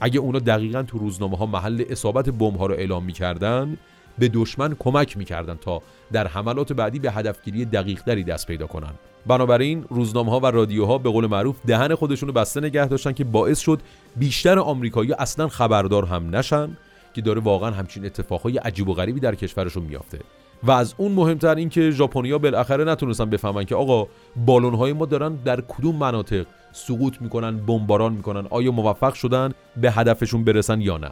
اگه 0.00 0.20
اونا 0.20 0.38
دقیقا 0.38 0.82
تو 0.82 0.98
روزنامه 0.98 1.36
ها 1.36 1.46
محل 1.46 1.84
اصابت 1.90 2.28
بمب 2.28 2.56
ها 2.56 2.66
رو 2.66 2.74
اعلام 2.74 3.04
می‌کردن 3.04 3.78
به 4.18 4.28
دشمن 4.28 4.76
کمک 4.78 5.16
می‌کردن 5.16 5.54
تا 5.54 5.82
در 6.12 6.26
حملات 6.26 6.72
بعدی 6.72 6.98
به 6.98 7.12
هدفگیری 7.12 7.64
دقیقتری 7.64 8.24
دست 8.24 8.46
پیدا 8.46 8.66
کنن 8.66 8.92
بنابراین 9.26 9.84
روزنامه 9.90 10.30
ها 10.30 10.40
و 10.40 10.46
رادیوها 10.46 10.98
به 10.98 11.10
قول 11.10 11.26
معروف 11.26 11.56
دهن 11.66 11.94
خودشون 11.94 12.26
رو 12.26 12.32
بسته 12.32 12.60
نگه 12.60 12.86
داشتن 12.86 13.12
که 13.12 13.24
باعث 13.24 13.60
شد 13.60 13.80
بیشتر 14.16 14.58
آمریکایی 14.58 15.12
اصلا 15.12 15.48
خبردار 15.48 16.04
هم 16.04 16.36
نشن 16.36 16.76
که 17.14 17.20
داره 17.20 17.40
واقعا 17.40 17.70
همچین 17.70 18.06
اتفاقهای 18.06 18.58
عجیب 18.58 18.88
و 18.88 18.94
غریبی 18.94 19.20
در 19.20 19.34
کشورشون 19.34 19.82
میافته. 19.82 20.18
و 20.62 20.70
از 20.70 20.94
اون 20.96 21.12
مهمتر 21.12 21.54
این 21.54 21.68
که 21.68 21.90
ژاپنیا 21.90 22.38
بالاخره 22.38 22.84
نتونستن 22.84 23.30
بفهمن 23.30 23.64
که 23.64 23.74
آقا 23.74 24.06
بالونهای 24.36 24.92
ما 24.92 25.06
دارن 25.06 25.34
در 25.34 25.60
کدوم 25.60 25.96
مناطق 25.96 26.46
سقوط 26.72 27.20
می‌کنن 27.20 27.56
بمباران 27.56 28.12
می‌کنن 28.12 28.46
آیا 28.50 28.72
موفق 28.72 29.14
شدن 29.14 29.52
به 29.76 29.90
هدفشون 29.90 30.44
برسن 30.44 30.80
یا 30.80 30.96
نه. 30.96 31.10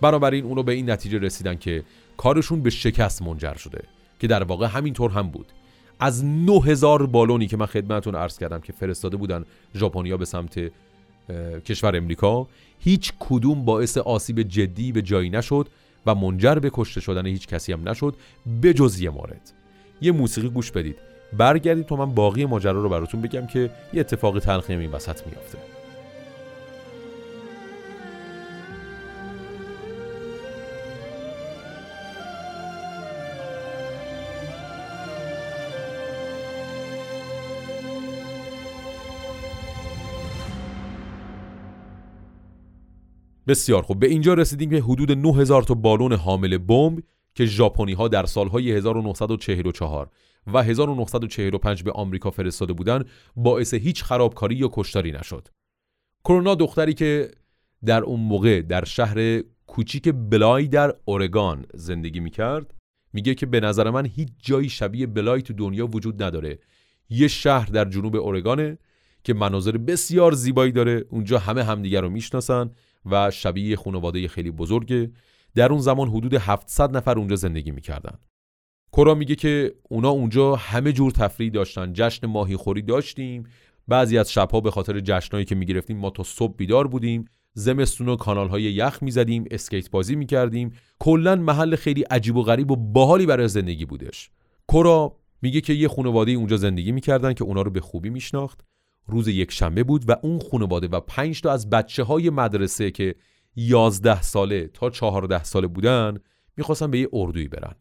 بنابراین 0.00 0.44
اونو 0.44 0.62
به 0.62 0.72
این 0.72 0.90
نتیجه 0.90 1.18
رسیدن 1.18 1.54
که 1.54 1.82
کارشون 2.16 2.62
به 2.62 2.70
شکست 2.70 3.22
منجر 3.22 3.54
شده 3.54 3.82
که 4.20 4.26
در 4.26 4.42
واقع 4.42 4.66
همینطور 4.66 5.10
هم 5.10 5.28
بود. 5.28 5.46
از 6.00 6.24
9000 6.24 7.06
بالونی 7.06 7.46
که 7.46 7.56
من 7.56 7.66
خدمتتون 7.66 8.14
عرض 8.14 8.38
کردم 8.38 8.60
که 8.60 8.72
فرستاده 8.72 9.16
بودن 9.16 9.44
ژاپنیا 9.74 10.16
به 10.16 10.24
سمت 10.24 10.72
کشور 11.64 11.96
امریکا 11.96 12.46
هیچ 12.78 13.12
کدوم 13.20 13.64
باعث 13.64 13.98
آسیب 13.98 14.42
جدی 14.42 14.92
به 14.92 15.02
جایی 15.02 15.30
نشد 15.30 15.68
و 16.06 16.14
منجر 16.14 16.54
به 16.54 16.70
کشته 16.72 17.00
شدن 17.00 17.26
هیچ 17.26 17.46
کسی 17.46 17.72
هم 17.72 17.88
نشد 17.88 18.16
به 18.60 18.74
جز 18.74 19.00
یه 19.00 19.10
مورد. 19.10 19.52
یه 20.00 20.12
موسیقی 20.12 20.48
گوش 20.48 20.70
بدید. 20.70 20.96
برگردید 21.38 21.86
تو 21.86 21.96
من 21.96 22.14
باقی 22.14 22.44
ماجرا 22.44 22.82
رو 22.82 22.88
براتون 22.88 23.20
بگم 23.20 23.46
که 23.46 23.70
یه 23.92 24.00
اتفاق 24.00 24.38
تلخی 24.38 24.74
این 24.74 24.90
وسط 24.90 25.26
میافته. 25.26 25.73
بسیار 43.46 43.82
خوب. 43.82 43.98
به 43.98 44.06
اینجا 44.06 44.34
رسیدیم 44.34 44.70
که 44.70 44.76
حدود 44.76 45.12
9000 45.12 45.62
تا 45.62 45.74
بالون 45.74 46.12
حامل 46.12 46.58
بمب 46.58 47.02
که 47.34 47.44
ژاپنی 47.46 47.92
ها 47.92 48.08
در 48.08 48.26
سالهای 48.26 48.72
1944 48.72 50.10
و 50.46 50.62
1945 50.62 51.82
به 51.82 51.92
آمریکا 51.92 52.30
فرستاده 52.30 52.72
بودند 52.72 53.08
باعث 53.36 53.74
هیچ 53.74 54.04
خرابکاری 54.04 54.54
یا 54.54 54.70
کشتاری 54.72 55.12
نشد. 55.12 55.48
کرونا 56.24 56.54
دختری 56.54 56.94
که 56.94 57.30
در 57.84 58.02
اون 58.02 58.20
موقع 58.20 58.62
در 58.62 58.84
شهر 58.84 59.42
کوچیک 59.66 60.08
بلای 60.08 60.68
در 60.68 60.94
اورگان 61.04 61.66
زندگی 61.74 62.20
می‌کرد 62.20 62.74
میگه 63.12 63.34
که 63.34 63.46
به 63.46 63.60
نظر 63.60 63.90
من 63.90 64.06
هیچ 64.06 64.28
جایی 64.38 64.68
شبیه 64.68 65.06
بلای 65.06 65.42
تو 65.42 65.52
دنیا 65.52 65.86
وجود 65.86 66.22
نداره. 66.22 66.58
یه 67.10 67.28
شهر 67.28 67.66
در 67.66 67.84
جنوب 67.84 68.16
اورگانه 68.16 68.78
که 69.24 69.34
مناظر 69.34 69.76
بسیار 69.76 70.32
زیبایی 70.32 70.72
داره. 70.72 71.04
اونجا 71.10 71.38
همه 71.38 71.64
همدیگر 71.64 72.00
رو 72.00 72.10
می‌شناسن. 72.10 72.70
و 73.06 73.30
شبیه 73.30 73.76
خانواده 73.76 74.28
خیلی 74.28 74.50
بزرگه. 74.50 75.10
در 75.54 75.72
اون 75.72 75.80
زمان 75.80 76.08
حدود 76.08 76.34
700 76.34 76.96
نفر 76.96 77.18
اونجا 77.18 77.36
زندگی 77.36 77.70
می‌کردن. 77.70 78.18
کورا 78.90 79.14
میگه 79.14 79.34
که 79.34 79.74
اونا 79.88 80.08
اونجا 80.08 80.56
همه 80.56 80.92
جور 80.92 81.10
تفریح 81.10 81.50
داشتن. 81.50 81.92
جشن 81.92 82.26
ماهی 82.26 82.56
خوری 82.56 82.82
داشتیم. 82.82 83.44
بعضی 83.88 84.18
از 84.18 84.32
شبها 84.32 84.60
به 84.60 84.70
خاطر 84.70 85.00
جشنایی 85.00 85.44
که 85.44 85.54
می‌گرفتیم 85.54 85.96
ما 85.96 86.10
تا 86.10 86.22
صبح 86.22 86.56
بیدار 86.56 86.86
بودیم. 86.86 87.24
زمستون 87.54 88.08
و 88.08 88.16
کانال 88.16 88.48
های 88.48 88.62
یخ 88.62 88.98
می‌زدیم 89.02 89.44
اسکیت 89.50 89.90
بازی 89.90 90.16
می‌کردیم. 90.16 90.72
کلا 90.98 91.36
محل 91.36 91.76
خیلی 91.76 92.02
عجیب 92.02 92.36
و 92.36 92.42
غریب 92.42 92.70
و 92.70 92.76
باحالی 92.76 93.26
برای 93.26 93.48
زندگی 93.48 93.84
بودش. 93.84 94.30
کورا 94.66 95.16
میگه 95.42 95.60
که 95.60 95.72
یه 95.72 95.88
خانواده 95.88 96.32
اونجا 96.32 96.56
زندگی 96.56 96.92
می‌کردن 96.92 97.32
که 97.32 97.44
اونا 97.44 97.62
رو 97.62 97.70
به 97.70 97.80
خوبی 97.80 98.10
میشناخت. 98.10 98.60
روز 99.06 99.28
یک 99.28 99.52
شنبه 99.52 99.84
بود 99.84 100.10
و 100.10 100.16
اون 100.22 100.40
خانواده 100.50 100.88
و 100.88 101.00
پنج 101.00 101.40
تا 101.40 101.52
از 101.52 101.70
بچه 101.70 102.02
های 102.02 102.30
مدرسه 102.30 102.90
که 102.90 103.14
11 103.56 104.22
ساله 104.22 104.66
تا 104.66 104.90
14 104.90 105.44
ساله 105.44 105.66
بودن 105.66 106.18
می‌خواستن 106.56 106.90
به 106.90 106.98
یه 106.98 107.08
اردویی 107.12 107.48
برن. 107.48 107.74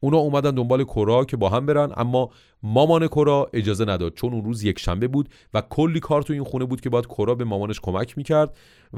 اونا 0.00 0.16
اومدن 0.16 0.50
دنبال 0.50 0.84
کورا 0.84 1.24
که 1.24 1.36
با 1.36 1.48
هم 1.48 1.66
برن 1.66 1.92
اما 1.96 2.30
مامان 2.62 3.06
کورا 3.06 3.50
اجازه 3.52 3.84
نداد 3.84 4.14
چون 4.14 4.32
اون 4.32 4.44
روز 4.44 4.64
یک 4.64 4.78
شنبه 4.78 5.08
بود 5.08 5.28
و 5.54 5.60
کلی 5.60 6.00
کار 6.00 6.22
تو 6.22 6.32
این 6.32 6.44
خونه 6.44 6.64
بود 6.64 6.80
که 6.80 6.90
باید 6.90 7.06
کورا 7.06 7.34
به 7.34 7.44
مامانش 7.44 7.80
کمک 7.80 8.18
می‌کرد 8.18 8.56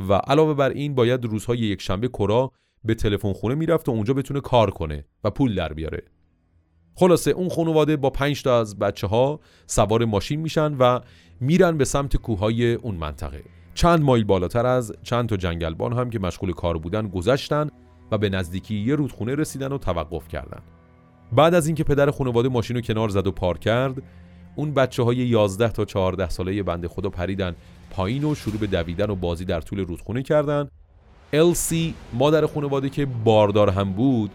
و 0.08 0.12
علاوه 0.12 0.54
بر 0.54 0.70
این 0.70 0.94
باید 0.94 1.24
روزهای 1.24 1.58
یک 1.58 1.82
شنبه 1.82 2.08
کورا 2.08 2.52
به 2.84 2.94
تلفن 2.94 3.32
خونه 3.32 3.54
می‌رفت 3.54 3.88
و 3.88 3.92
اونجا 3.92 4.14
بتونه 4.14 4.40
کار 4.40 4.70
کنه 4.70 5.04
و 5.24 5.30
پول 5.30 5.54
در 5.54 5.72
بیاره. 5.72 6.02
خلاصه 6.98 7.30
اون 7.30 7.48
خانواده 7.48 7.96
با 7.96 8.10
پنج 8.10 8.42
تا 8.42 8.60
از 8.60 8.78
بچه 8.78 9.06
ها 9.06 9.40
سوار 9.66 10.04
ماشین 10.04 10.40
میشن 10.40 10.74
و 10.74 11.00
میرن 11.40 11.78
به 11.78 11.84
سمت 11.84 12.16
کوههای 12.16 12.74
اون 12.74 12.94
منطقه. 12.94 13.42
چند 13.74 14.02
مایل 14.02 14.24
بالاتر 14.24 14.66
از 14.66 14.94
چند 15.02 15.28
تا 15.28 15.36
جنگلبان 15.36 15.92
هم 15.92 16.10
که 16.10 16.18
مشغول 16.18 16.52
کار 16.52 16.78
بودن 16.78 17.08
گذشتن 17.08 17.70
و 18.12 18.18
به 18.18 18.28
نزدیکی 18.28 18.74
یه 18.74 18.94
رودخونه 18.94 19.34
رسیدن 19.34 19.72
و 19.72 19.78
توقف 19.78 20.28
کردن. 20.28 20.62
بعد 21.32 21.54
از 21.54 21.66
اینکه 21.66 21.84
پدر 21.84 22.10
خانواده 22.10 22.48
ماشین 22.48 22.76
رو 22.76 22.82
کنار 22.82 23.08
زد 23.08 23.26
و 23.26 23.32
پارک 23.32 23.60
کرد 23.60 24.02
اون 24.56 24.74
بچه 24.74 25.02
های 25.02 25.16
11 25.16 25.68
تا 25.68 25.84
14 25.84 26.28
ساله 26.28 26.62
بنده 26.62 26.88
خدا 26.88 27.08
پریدن 27.08 27.54
پایین 27.90 28.24
و 28.24 28.34
شروع 28.34 28.58
به 28.58 28.66
دویدن 28.66 29.10
و 29.10 29.14
بازی 29.14 29.44
در 29.44 29.60
طول 29.60 29.78
رودخونه 29.78 30.22
کردن. 30.22 30.68
السی 31.32 31.94
مادر 32.12 32.46
خانواده 32.46 32.88
که 32.88 33.06
باردار 33.06 33.70
هم 33.70 33.92
بود 33.92 34.30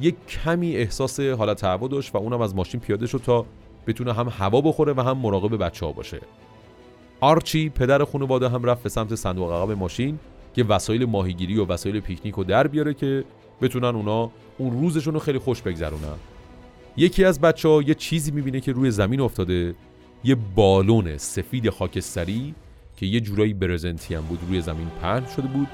یک 0.00 0.14
کمی 0.26 0.76
احساس 0.76 1.20
حالت 1.20 1.60
تعبا 1.60 1.88
داشت 1.88 2.14
و 2.14 2.18
اونم 2.18 2.40
از 2.40 2.54
ماشین 2.54 2.80
پیاده 2.80 3.06
شد 3.06 3.20
تا 3.24 3.46
بتونه 3.86 4.12
هم 4.12 4.28
هوا 4.38 4.60
بخوره 4.60 4.92
و 4.92 5.00
هم 5.00 5.18
مراقب 5.18 5.64
بچه 5.64 5.86
ها 5.86 5.92
باشه. 5.92 6.20
آرچی 7.20 7.68
پدر 7.68 8.04
خانواده 8.04 8.48
هم 8.48 8.64
رفت 8.64 8.82
به 8.82 8.88
سمت 8.88 9.14
صندوق 9.14 9.52
عقب 9.52 9.70
ماشین 9.70 10.18
که 10.54 10.64
وسایل 10.64 11.04
ماهیگیری 11.04 11.58
و 11.58 11.66
وسایل 11.66 12.00
پیکنیک 12.00 12.34
رو 12.34 12.44
در 12.44 12.66
بیاره 12.66 12.94
که 12.94 13.24
بتونن 13.62 13.84
اونا 13.84 14.30
اون 14.58 14.80
روزشون 14.80 15.14
رو 15.14 15.20
خیلی 15.20 15.38
خوش 15.38 15.62
بگذرونن. 15.62 16.16
یکی 16.96 17.24
از 17.24 17.40
بچه 17.40 17.68
ها 17.68 17.82
یه 17.82 17.94
چیزی 17.94 18.30
می‌بینه 18.30 18.60
که 18.60 18.72
روی 18.72 18.90
زمین 18.90 19.20
افتاده 19.20 19.74
یه 20.24 20.36
بالون 20.54 21.18
سفید 21.18 21.70
خاکستری 21.70 22.54
که 22.96 23.06
یه 23.06 23.20
جورایی 23.20 23.54
برزنتی 23.54 24.14
هم 24.14 24.22
بود 24.22 24.38
روی 24.48 24.60
زمین 24.60 24.88
پهن 25.02 25.26
شده 25.36 25.48
بود. 25.48 25.68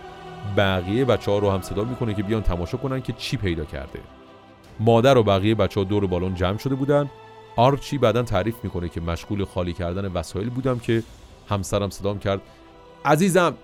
بقیه 0.56 1.04
بچه 1.04 1.30
ها 1.30 1.38
رو 1.38 1.50
هم 1.50 1.62
صدا 1.62 1.84
می‌کنه 1.84 2.14
که 2.14 2.22
بیان 2.22 2.42
تماشا 2.42 2.78
کنن 2.78 3.02
که 3.02 3.12
چی 3.12 3.36
پیدا 3.36 3.64
کرده. 3.64 4.00
مادر 4.80 5.18
و 5.18 5.22
بقیه 5.22 5.54
بچه 5.54 5.80
ها 5.80 5.84
دور 5.84 6.06
بالون 6.06 6.34
جمع 6.34 6.58
شده 6.58 6.74
بودن. 6.74 7.10
آرچی 7.56 7.98
بعدا 7.98 8.22
تعریف 8.22 8.54
می‌کنه 8.62 8.88
که 8.88 9.00
مشغول 9.00 9.44
خالی 9.44 9.72
کردن 9.72 10.12
وسایل 10.12 10.50
بودم 10.50 10.78
که 10.78 11.02
همسرم 11.48 11.90
صدام 11.90 12.18
کرد. 12.18 12.40
عزیزم 13.04 13.54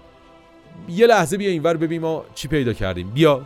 یه 0.88 1.06
لحظه 1.06 1.36
بیا 1.36 1.50
اینور 1.50 1.76
ببین 1.76 2.00
ما 2.00 2.24
چی 2.34 2.48
پیدا 2.48 2.72
کردیم. 2.72 3.10
بیا. 3.10 3.42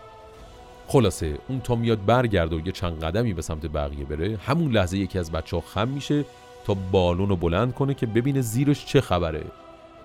خلاصه 0.86 1.38
اون 1.48 1.60
تا 1.60 1.74
میاد 1.74 2.04
برگرده 2.04 2.56
و 2.56 2.66
یه 2.66 2.72
چند 2.72 3.04
قدمی 3.04 3.34
به 3.34 3.42
سمت 3.42 3.66
بقیه 3.66 4.04
بره 4.04 4.38
همون 4.46 4.72
لحظه 4.72 4.98
یکی 4.98 5.18
از 5.18 5.32
بچه 5.32 5.56
ها 5.56 5.62
خم 5.74 5.88
میشه 5.88 6.24
تا 6.64 6.74
بالون 6.74 7.28
رو 7.28 7.36
بلند 7.36 7.74
کنه 7.74 7.94
که 7.94 8.06
ببینه 8.06 8.40
زیرش 8.40 8.86
چه 8.86 9.00
خبره. 9.00 9.44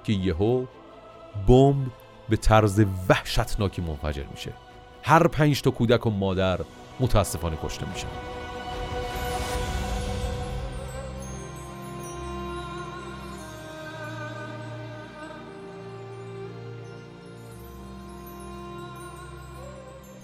که 0.03 0.13
یهو 0.13 0.65
بمب 1.47 1.87
به 2.29 2.37
طرز 2.37 2.85
وحشتناکی 3.09 3.81
منفجر 3.81 4.23
میشه. 4.31 4.51
هر 5.03 5.27
پنج 5.27 5.61
تا 5.61 5.71
کودک 5.71 6.05
و 6.05 6.09
مادر 6.09 6.59
متاسفانه 6.99 7.57
کشته 7.63 7.89
میشن. 7.93 8.07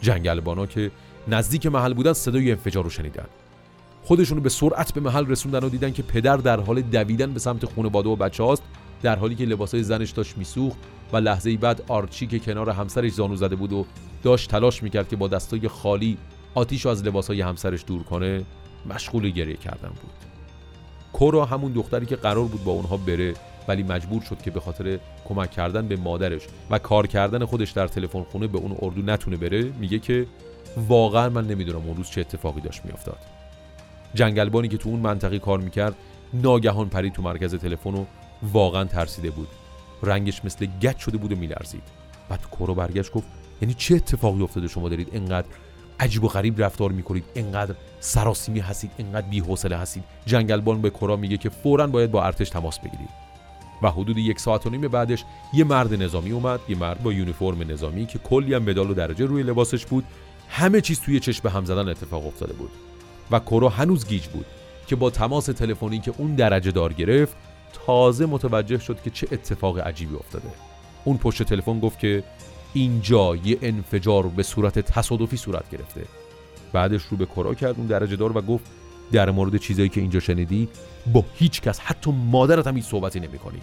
جنگلبانا 0.02 0.66
که 0.66 0.92
نزدیک 1.28 1.66
محل 1.66 1.94
بودن 1.94 2.14
صدای 2.14 2.52
انفجار 2.52 2.84
رو 2.84 2.90
شنیدن. 2.90 3.26
خودشونو 4.04 4.42
به 4.42 4.50
سرعت 4.50 4.94
به 4.94 5.02
محل 5.02 5.28
رسوندن 5.28 5.64
و 5.64 5.70
دیدن 5.70 5.92
که 5.92 6.04
پدر 6.04 6.38
در 6.38 6.60
حال 6.60 6.82
دویدن 6.82 7.34
به 7.34 7.40
سمت 7.40 7.76
خانواده 7.76 8.10
و 8.10 8.16
بچه 8.16 8.44
هاست 8.44 8.64
در 9.04 9.16
حالی 9.16 9.36
که 9.36 9.46
لباسای 9.46 9.84
زنش 9.84 10.12
داشت 10.12 10.38
میسوخت 10.38 10.78
و 11.14 11.18
لحظه 11.18 11.58
بعد 11.58 11.84
آرچی 11.88 12.28
که 12.28 12.40
کنار 12.40 12.70
همسرش 12.70 13.12
زانو 13.12 13.36
زده 13.36 13.56
بود 13.56 13.74
و 13.74 13.86
داشت 14.24 14.50
تلاش 14.50 14.84
می‌کرد 14.84 15.10
که 15.10 15.16
با 15.16 15.28
دستای 15.28 15.68
خالی 15.68 16.18
آتیش 16.56 16.86
از 16.86 17.04
لباسای 17.04 17.42
همسرش 17.42 17.84
دور 17.88 18.04
کنه 18.04 18.44
مشغول 18.90 19.30
گریه 19.30 19.56
کردن 19.56 19.90
بود. 19.90 20.12
کورا 21.14 21.46
همون 21.46 21.72
دختری 21.72 22.06
که 22.06 22.16
قرار 22.16 22.46
بود 22.46 22.64
با 22.64 22.72
اونها 22.72 22.98
بره 22.98 23.34
ولی 23.68 23.84
مجبور 23.84 24.22
شد 24.22 24.42
که 24.42 24.52
به 24.52 24.60
خاطر 24.60 25.00
کمک 25.26 25.52
کردن 25.52 25.88
به 25.88 25.96
مادرش 25.96 26.42
و 26.70 26.80
کار 26.80 27.08
کردن 27.08 27.46
خودش 27.46 27.72
در 27.72 27.88
تلفن 27.88 28.24
خونه 28.24 28.48
به 28.48 28.58
اون 28.58 28.78
اردو 28.82 29.02
نتونه 29.02 29.38
بره 29.38 29.64
میگه 29.64 30.00
که 30.00 30.28
واقعا 30.88 31.30
من 31.30 31.48
نمی‌دونم 31.48 31.86
اون 31.86 31.98
روز 31.98 32.10
چه 32.10 32.22
اتفاقی 32.22 32.62
داشت 32.62 32.86
میافتاد. 32.86 33.18
جنگلبانی 34.14 34.68
که 34.68 34.78
تو 34.78 34.90
اون 34.90 35.00
منطقه 35.00 35.40
کار 35.40 35.60
می‌کرد 35.60 35.96
ناگهان 36.34 36.90
پرید 36.90 37.14
تو 37.14 37.22
مرکز 37.22 37.56
تلفن 37.56 37.94
و 37.94 38.06
واقعا 38.52 38.84
ترسیده 38.84 39.32
بود. 39.32 39.48
رنگش 40.04 40.46
مثل 40.46 40.66
گچ 40.66 40.98
شده 40.98 41.18
بود 41.18 41.34
و 41.34 41.36
میلرزید. 41.36 41.84
بعد 42.30 42.42
کورو 42.42 42.76
برگشت 42.76 43.12
گفت 43.12 43.28
یعنی 43.62 43.74
چه 43.74 43.96
اتفاقی 43.96 44.44
افتاده 44.44 44.68
شما 44.68 44.90
دارید؟ 44.90 45.10
انقدر 45.14 45.48
عجیب 46.00 46.24
و 46.24 46.28
غریب 46.28 46.64
رفتار 46.64 46.92
می‌کنید 46.92 47.24
انقدر 47.36 47.76
سراسیمی 48.00 48.60
هستید 48.60 48.92
انقدر 49.00 49.28
بی‌حوصله 49.28 49.78
هستید. 49.78 50.04
جنگلبان 50.26 50.82
به 50.82 50.90
کورا 50.90 51.16
میگه 51.16 51.38
که 51.38 51.50
فورا 51.50 51.88
باید 51.88 52.12
با 52.12 52.24
ارتش 52.24 52.50
تماس 52.50 52.80
بگیرید. 52.80 53.10
و 53.82 53.92
حدود 53.92 54.18
یک 54.18 54.40
ساعت 54.40 54.66
و 54.66 54.70
نیم 54.70 54.82
بعدش 54.82 55.24
یه 55.54 55.64
مرد 55.64 55.94
نظامی 55.94 56.32
اومد 56.32 56.60
یه 56.70 56.78
مرد 56.78 57.04
با 57.04 57.14
یونیفرم 57.14 57.72
نظامی 57.72 58.06
که 58.06 58.20
کلی 58.20 58.54
هم 58.54 58.64
مدال 58.64 58.92
و 58.92 58.94
درجه 58.94 59.26
روی 59.26 59.44
لباسش 59.44 59.86
بود. 59.86 60.04
همه 60.50 60.82
چیز 60.82 61.02
توی 61.02 61.20
چشم 61.20 61.48
هم 61.48 61.66
زدن 61.66 61.90
اتفاق 61.90 62.28
افتاده 62.28 62.54
بود. 62.54 62.72
و 63.32 63.40
کورو 63.40 63.70
هنوز 63.70 64.08
گیج 64.08 64.28
بود 64.28 64.46
که 64.88 64.96
با 64.96 65.10
تماس 65.10 65.46
تلفنی 65.46 66.00
که 66.00 66.14
اون 66.18 66.36
درجه 66.36 66.72
دار 66.72 66.94
گرفت 66.94 67.36
تازه 67.86 68.26
متوجه 68.26 68.78
شد 68.78 69.02
که 69.02 69.10
چه 69.10 69.28
اتفاق 69.32 69.80
عجیبی 69.80 70.16
افتاده. 70.16 70.50
اون 71.04 71.18
پشت 71.18 71.44
تلفن 71.44 71.80
گفت 71.80 72.00
که 72.00 72.24
اینجا 72.74 73.36
یه 73.36 73.58
انفجار 73.62 74.28
به 74.28 74.44
صورت 74.44 74.80
تصادفی 74.80 75.38
صورت 75.38 75.70
گرفته. 75.70 76.02
بعدش 76.74 77.04
رو 77.04 77.18
به 77.18 77.26
کرا 77.26 77.54
کرد 77.54 77.76
اون 77.78 77.88
درجه 77.88 78.16
دار 78.16 78.38
و 78.38 78.42
گفت 78.42 78.66
در 79.12 79.32
مورد 79.32 79.58
چیزایی 79.58 79.90
که 79.90 80.02
اینجا 80.02 80.20
شنیدی 80.20 80.70
با 81.14 81.26
هیچ 81.36 81.62
کس 81.62 81.80
حتی 81.80 82.12
مادرت 82.12 82.68
هم 82.68 82.76
هیچ 82.76 82.86
صحبتی 82.86 83.20
نمی‌کنی. 83.20 83.62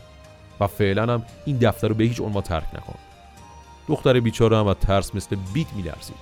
و 0.60 0.66
فعلا 0.66 1.12
هم 1.12 1.22
این 1.44 1.56
دفتر 1.56 1.88
رو 1.88 1.94
به 1.94 2.04
هیچ 2.04 2.20
عنوان 2.20 2.42
ترک 2.42 2.74
نکن. 2.74 2.94
دختر 3.88 4.20
بیچاره 4.20 4.56
هم 4.56 4.66
از 4.66 4.76
ترس 4.76 5.14
مثل 5.14 5.36
بیت 5.54 5.72
میلرزید. 5.72 6.16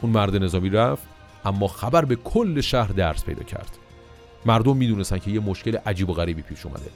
اون 0.00 0.12
مرد 0.12 0.36
نظامی 0.36 0.70
رفت 0.70 1.02
اما 1.44 1.68
خبر 1.68 2.04
به 2.04 2.16
کل 2.16 2.60
شهر 2.60 2.92
درس 2.92 3.24
پیدا 3.24 3.42
کرد. 3.42 3.78
مردم 4.46 4.76
می‌دونستن 4.76 5.18
که 5.18 5.30
یه 5.30 5.40
مشکل 5.40 5.76
عجیب 5.76 6.10
و 6.10 6.12
غریبی 6.12 6.42
پیش 6.42 6.66
اومده. 6.66 6.90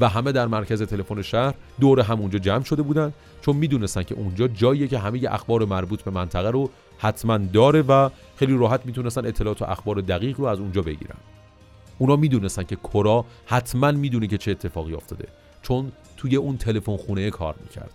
و 0.00 0.08
همه 0.08 0.32
در 0.32 0.46
مرکز 0.46 0.82
تلفن 0.82 1.22
شهر 1.22 1.54
دور 1.80 2.00
همونجا 2.00 2.38
جمع 2.38 2.64
شده 2.64 2.82
بودن 2.82 3.12
چون 3.40 3.56
می‌دونستن 3.56 4.02
که 4.02 4.14
اونجا 4.14 4.48
جاییه 4.48 4.88
که 4.88 4.98
همه 4.98 5.20
اخبار 5.30 5.64
مربوط 5.64 6.02
به 6.02 6.10
منطقه 6.10 6.50
رو 6.50 6.70
حتما 6.98 7.38
داره 7.38 7.82
و 7.82 8.10
خیلی 8.36 8.58
راحت 8.58 8.86
می‌تونستن 8.86 9.26
اطلاعات 9.26 9.62
و 9.62 9.64
اخبار 9.64 10.00
دقیق 10.00 10.40
رو 10.40 10.44
از 10.44 10.60
اونجا 10.60 10.82
بگیرن. 10.82 11.16
اونا 11.98 12.16
می‌دونستن 12.16 12.62
که 12.62 12.76
کرا 12.76 13.24
حتما 13.46 13.90
می‌دونه 13.92 14.26
که 14.26 14.38
چه 14.38 14.50
اتفاقی 14.50 14.94
افتاده 14.94 15.28
چون 15.62 15.92
توی 16.16 16.36
اون 16.36 16.56
تلفن 16.56 16.96
خونه 16.96 17.30
کار 17.30 17.54
می‌کرد. 17.62 17.90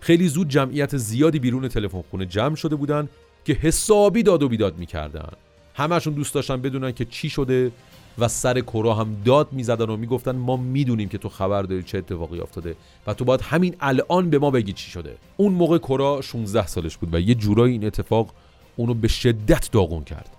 خیلی 0.00 0.28
زود 0.28 0.48
جمعیت 0.48 0.96
زیادی 0.96 1.38
بیرون 1.38 1.68
تلفن 1.68 2.02
خونه 2.10 2.26
جمع 2.26 2.54
شده 2.54 2.76
بودن 2.76 3.08
که 3.44 3.52
حسابی 3.52 4.22
داد 4.22 4.42
و 4.42 4.48
بیداد 4.48 4.78
می‌کردن. 4.78 5.32
همشون 5.74 6.14
دوست 6.14 6.34
داشتن 6.34 6.60
بدونن 6.62 6.92
که 6.92 7.04
چی 7.04 7.30
شده 7.30 7.72
و 8.18 8.28
سر 8.28 8.60
کرا 8.60 8.94
هم 8.94 9.16
داد 9.24 9.48
می‌زدن 9.52 9.90
و 9.90 9.96
می‌گفتن 9.96 10.36
ما 10.36 10.56
می‌دونیم 10.56 11.08
که 11.08 11.18
تو 11.18 11.28
خبر 11.28 11.62
داری 11.62 11.82
چه 11.82 11.98
اتفاقی 11.98 12.40
افتاده 12.40 12.76
و 13.06 13.14
تو 13.14 13.24
باید 13.24 13.40
همین 13.40 13.76
الان 13.80 14.30
به 14.30 14.38
ما 14.38 14.50
بگی 14.50 14.72
چی 14.72 14.90
شده. 14.90 15.16
اون 15.36 15.52
موقع 15.52 15.78
کرا 15.78 16.20
16 16.20 16.66
سالش 16.66 16.96
بود 16.96 17.14
و 17.14 17.20
یه 17.20 17.34
جورایی 17.34 17.72
این 17.72 17.84
اتفاق 17.84 18.30
اونو 18.76 18.94
به 18.94 19.08
شدت 19.08 19.70
داغون 19.70 20.04
کرد. 20.04 20.30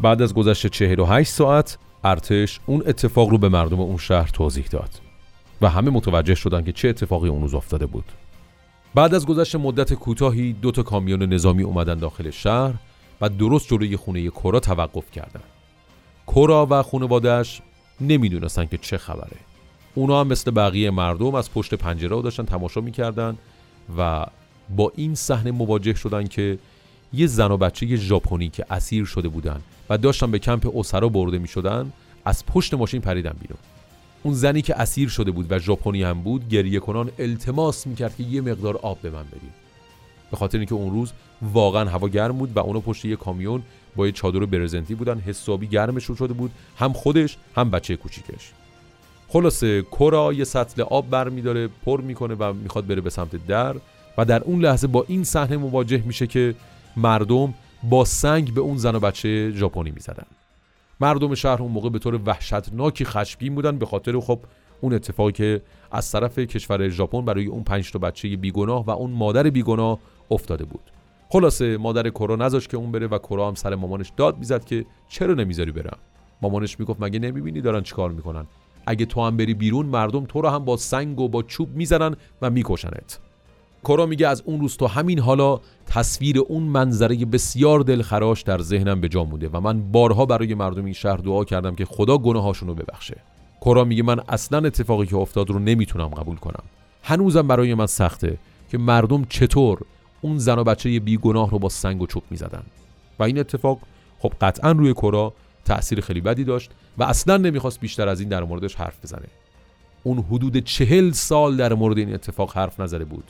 بعد 0.00 0.22
از 0.22 0.34
گذشت 0.34 0.66
48 0.66 1.30
ساعت 1.30 1.78
ارتش 2.04 2.60
اون 2.66 2.82
اتفاق 2.86 3.28
رو 3.28 3.38
به 3.38 3.48
مردم 3.48 3.80
اون 3.80 3.96
شهر 3.96 4.28
توضیح 4.28 4.66
داد 4.66 4.90
و 5.62 5.68
همه 5.68 5.90
متوجه 5.90 6.34
شدن 6.34 6.64
که 6.64 6.72
چه 6.72 6.88
اتفاقی 6.88 7.28
اون 7.28 7.42
روز 7.42 7.54
افتاده 7.54 7.86
بود. 7.86 8.04
بعد 8.94 9.14
از 9.14 9.26
گذشت 9.26 9.56
مدت 9.56 9.94
کوتاهی 9.94 10.52
دو 10.52 10.70
تا 10.70 10.82
کامیون 10.82 11.22
نظامی 11.22 11.62
اومدن 11.62 11.94
داخل 11.94 12.30
شهر 12.30 12.74
و 13.20 13.28
درست 13.28 13.68
جلوی 13.68 13.96
خونه 13.96 14.28
کورا 14.28 14.60
توقف 14.60 15.10
کردند. 15.10 15.59
کورا 16.30 16.66
و 16.70 16.82
خانوادهش 16.82 17.60
نمی‌دونستن 18.00 18.64
که 18.64 18.78
چه 18.78 18.98
خبره. 18.98 19.36
اونا 19.94 20.20
هم 20.20 20.26
مثل 20.26 20.50
بقیه 20.50 20.90
مردم 20.90 21.34
از 21.34 21.52
پشت 21.52 21.74
پنجره 21.74 22.22
داشتن 22.22 22.44
تماشا 22.44 22.80
می‌کردن 22.80 23.38
و 23.98 24.26
با 24.76 24.92
این 24.96 25.14
صحنه 25.14 25.50
مواجه 25.50 25.94
شدن 25.94 26.26
که 26.26 26.58
یه 27.12 27.26
زن 27.26 27.50
و 27.50 27.56
بچه 27.56 27.96
ژاپنی 27.96 28.48
که 28.48 28.66
اسیر 28.70 29.04
شده 29.04 29.28
بودن 29.28 29.60
و 29.88 29.98
داشتن 29.98 30.30
به 30.30 30.38
کمپ 30.38 30.66
اوسرا 30.72 31.08
برده 31.08 31.38
می 31.38 31.48
شدن 31.48 31.92
از 32.24 32.46
پشت 32.46 32.74
ماشین 32.74 33.00
پریدن 33.00 33.34
بیرون. 33.40 33.58
اون 34.22 34.34
زنی 34.34 34.62
که 34.62 34.80
اسیر 34.80 35.08
شده 35.08 35.30
بود 35.30 35.46
و 35.52 35.58
ژاپنی 35.58 36.02
هم 36.02 36.22
بود 36.22 36.48
گریه 36.48 36.80
کنان 36.80 37.10
التماس 37.18 37.86
می‌کرد 37.86 38.16
که 38.16 38.22
یه 38.22 38.40
مقدار 38.40 38.76
آب 38.76 38.98
به 39.02 39.10
من 39.10 39.24
بدید 39.24 39.54
به 40.30 40.36
خاطر 40.36 40.58
اینکه 40.58 40.74
اون 40.74 40.92
روز 40.92 41.12
واقعا 41.42 41.90
هوا 41.90 42.08
گرم 42.08 42.38
بود 42.38 42.56
و 42.56 42.58
اونو 42.58 42.80
پشت 42.80 43.04
یه 43.04 43.16
کامیون 43.16 43.62
با 43.96 44.06
یه 44.06 44.12
چادر 44.12 44.38
برزنتی 44.38 44.94
بودن. 44.94 45.18
حسابی 45.18 45.66
گرمشون 45.66 46.16
شده 46.16 46.32
بود. 46.32 46.50
هم 46.78 46.92
خودش 46.92 47.36
هم 47.56 47.70
بچه 47.70 47.96
کوچیکش. 47.96 48.52
خلاصه 49.28 49.82
کورا 49.82 50.32
یه 50.32 50.44
سطل 50.44 50.82
آب 50.82 51.10
برمیداره 51.10 51.68
پر 51.84 52.00
می‌کنه 52.00 52.34
و 52.34 52.52
می‌خواد 52.52 52.86
بره 52.86 53.00
به 53.00 53.10
سمت 53.10 53.46
در. 53.46 53.76
و 54.18 54.24
در 54.24 54.42
اون 54.42 54.60
لحظه 54.60 54.86
با 54.86 55.04
این 55.08 55.24
صحنه 55.24 55.56
مواجه 55.56 56.02
میشه 56.06 56.26
که 56.26 56.54
مردم 56.96 57.54
با 57.82 58.04
سنگ 58.04 58.54
به 58.54 58.60
اون 58.60 58.76
زن 58.76 58.94
و 58.94 59.00
بچه 59.00 59.50
ژاپنی 59.50 59.90
می‌زدن. 59.90 60.26
مردم 61.00 61.34
شهر 61.34 61.62
اون 61.62 61.72
موقع 61.72 61.88
به 61.88 61.98
طور 61.98 62.20
وحشتناکی 62.26 63.04
خشمگین 63.04 63.54
بودن 63.54 63.78
به 63.78 63.86
خاطر 63.86 64.20
خب 64.20 64.38
اون 64.80 64.94
اتفاقی 64.94 65.32
که 65.32 65.62
از 65.90 66.12
طرف 66.12 66.38
کشور 66.38 66.88
ژاپن 66.88 67.24
برای 67.24 67.46
اون 67.46 67.64
پنج 67.64 67.92
تا 67.92 67.98
بچه 67.98 68.36
بیگناه 68.36 68.84
و 68.86 68.90
اون 68.90 69.10
مادر 69.10 69.50
بیگناه 69.50 69.98
افتاده 70.30 70.64
بود. 70.64 70.80
خلاصه 71.32 71.76
مادر 71.76 72.10
کرا 72.10 72.36
نذاش 72.36 72.68
که 72.68 72.76
اون 72.76 72.92
بره 72.92 73.06
و 73.06 73.18
کرا 73.18 73.48
هم 73.48 73.54
سر 73.54 73.74
مامانش 73.74 74.12
داد 74.16 74.38
می‌زد 74.38 74.64
که 74.64 74.84
چرا 75.08 75.34
نمی‌ذاری 75.34 75.72
برم؟ 75.72 75.98
مامانش 76.42 76.80
می‌گفت 76.80 77.02
مگه 77.02 77.18
نمی‌بینی 77.18 77.60
دارن 77.60 77.82
چیکار 77.82 78.10
می‌کنن؟ 78.10 78.46
اگه 78.86 79.06
تو 79.06 79.26
هم 79.26 79.36
بری 79.36 79.54
بیرون 79.54 79.86
مردم 79.86 80.24
تو 80.24 80.40
رو 80.40 80.48
هم 80.48 80.64
با 80.64 80.76
سنگ 80.76 81.20
و 81.20 81.28
با 81.28 81.42
چوب 81.42 81.68
می‌زنن 81.76 82.16
و 82.42 82.50
میکشنت. 82.50 83.18
کورا 83.82 84.06
میگه 84.06 84.28
از 84.28 84.42
اون 84.46 84.60
روز 84.60 84.76
تا 84.76 84.86
همین 84.86 85.18
حالا 85.18 85.60
تصویر 85.86 86.38
اون 86.38 86.62
منظره 86.62 87.24
بسیار 87.24 87.80
دلخراش 87.80 88.42
در 88.42 88.58
ذهنم 88.58 89.00
به 89.00 89.08
جا 89.08 89.24
مونده 89.24 89.48
و 89.52 89.60
من 89.60 89.92
بارها 89.92 90.26
برای 90.26 90.54
مردم 90.54 90.84
این 90.84 90.94
شهر 90.94 91.16
دعا 91.16 91.44
کردم 91.44 91.74
که 91.74 91.84
خدا 91.84 92.18
گناهاشون 92.18 92.68
رو 92.68 92.74
ببخشه. 92.74 93.16
کورا 93.60 93.84
میگه 93.84 94.02
من 94.02 94.20
اصلا 94.28 94.58
اتفاقی 94.58 95.06
که 95.06 95.16
افتاد 95.16 95.50
رو 95.50 95.58
نمی‌تونم 95.58 96.08
قبول 96.08 96.36
کنم. 96.36 96.62
هنوزم 97.02 97.46
برای 97.48 97.74
من 97.74 97.86
سخته 97.86 98.36
که 98.70 98.78
مردم 98.78 99.24
چطور 99.24 99.78
اون 100.20 100.38
زن 100.38 100.58
و 100.58 100.64
بچه 100.64 101.00
بیگناه 101.00 101.50
رو 101.50 101.58
با 101.58 101.68
سنگ 101.68 102.02
و 102.02 102.06
چوب 102.06 102.22
می‌زدن. 102.30 102.62
و 103.18 103.22
این 103.22 103.38
اتفاق 103.38 103.78
خب 104.18 104.32
قطعا 104.40 104.72
روی 104.72 104.92
کورا 104.92 105.32
تأثیر 105.64 106.00
خیلی 106.00 106.20
بدی 106.20 106.44
داشت 106.44 106.70
و 106.98 107.02
اصلا 107.02 107.36
نمی‌خواست 107.36 107.80
بیشتر 107.80 108.08
از 108.08 108.20
این 108.20 108.28
در 108.28 108.44
موردش 108.44 108.74
حرف 108.74 109.04
بزنه. 109.04 109.26
اون 110.02 110.18
حدود 110.18 110.56
چهل 110.56 111.10
سال 111.10 111.56
در 111.56 111.74
مورد 111.74 111.98
این 111.98 112.14
اتفاق 112.14 112.56
حرف 112.56 112.80
نزده 112.80 113.04
بود. 113.04 113.24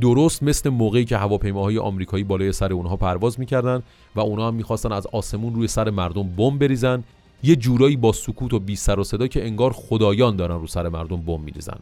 درست 0.00 0.42
مثل 0.42 0.70
موقعی 0.70 1.04
که 1.04 1.16
هواپیماهای 1.16 1.78
آمریکایی 1.78 2.24
بالای 2.24 2.52
سر 2.52 2.72
اونها 2.72 2.96
پرواز 2.96 3.40
می‌کردن 3.40 3.82
و 4.16 4.20
اونها 4.20 4.48
هم 4.48 4.54
می‌خواستن 4.54 4.92
از 4.92 5.06
آسمون 5.06 5.54
روی 5.54 5.68
سر 5.68 5.90
مردم 5.90 6.22
بمب 6.22 6.60
بریزن 6.60 7.04
یه 7.42 7.56
جورایی 7.56 7.96
با 7.96 8.12
سکوت 8.12 8.54
و 8.54 8.58
بی 8.58 8.76
سر 8.76 8.98
و 8.98 9.04
صدا 9.04 9.26
که 9.26 9.46
انگار 9.46 9.72
خدایان 9.72 10.36
دارن 10.36 10.60
رو 10.60 10.66
سر 10.66 10.88
مردم 10.88 11.16
بمب 11.16 11.40
میریزن. 11.40 11.78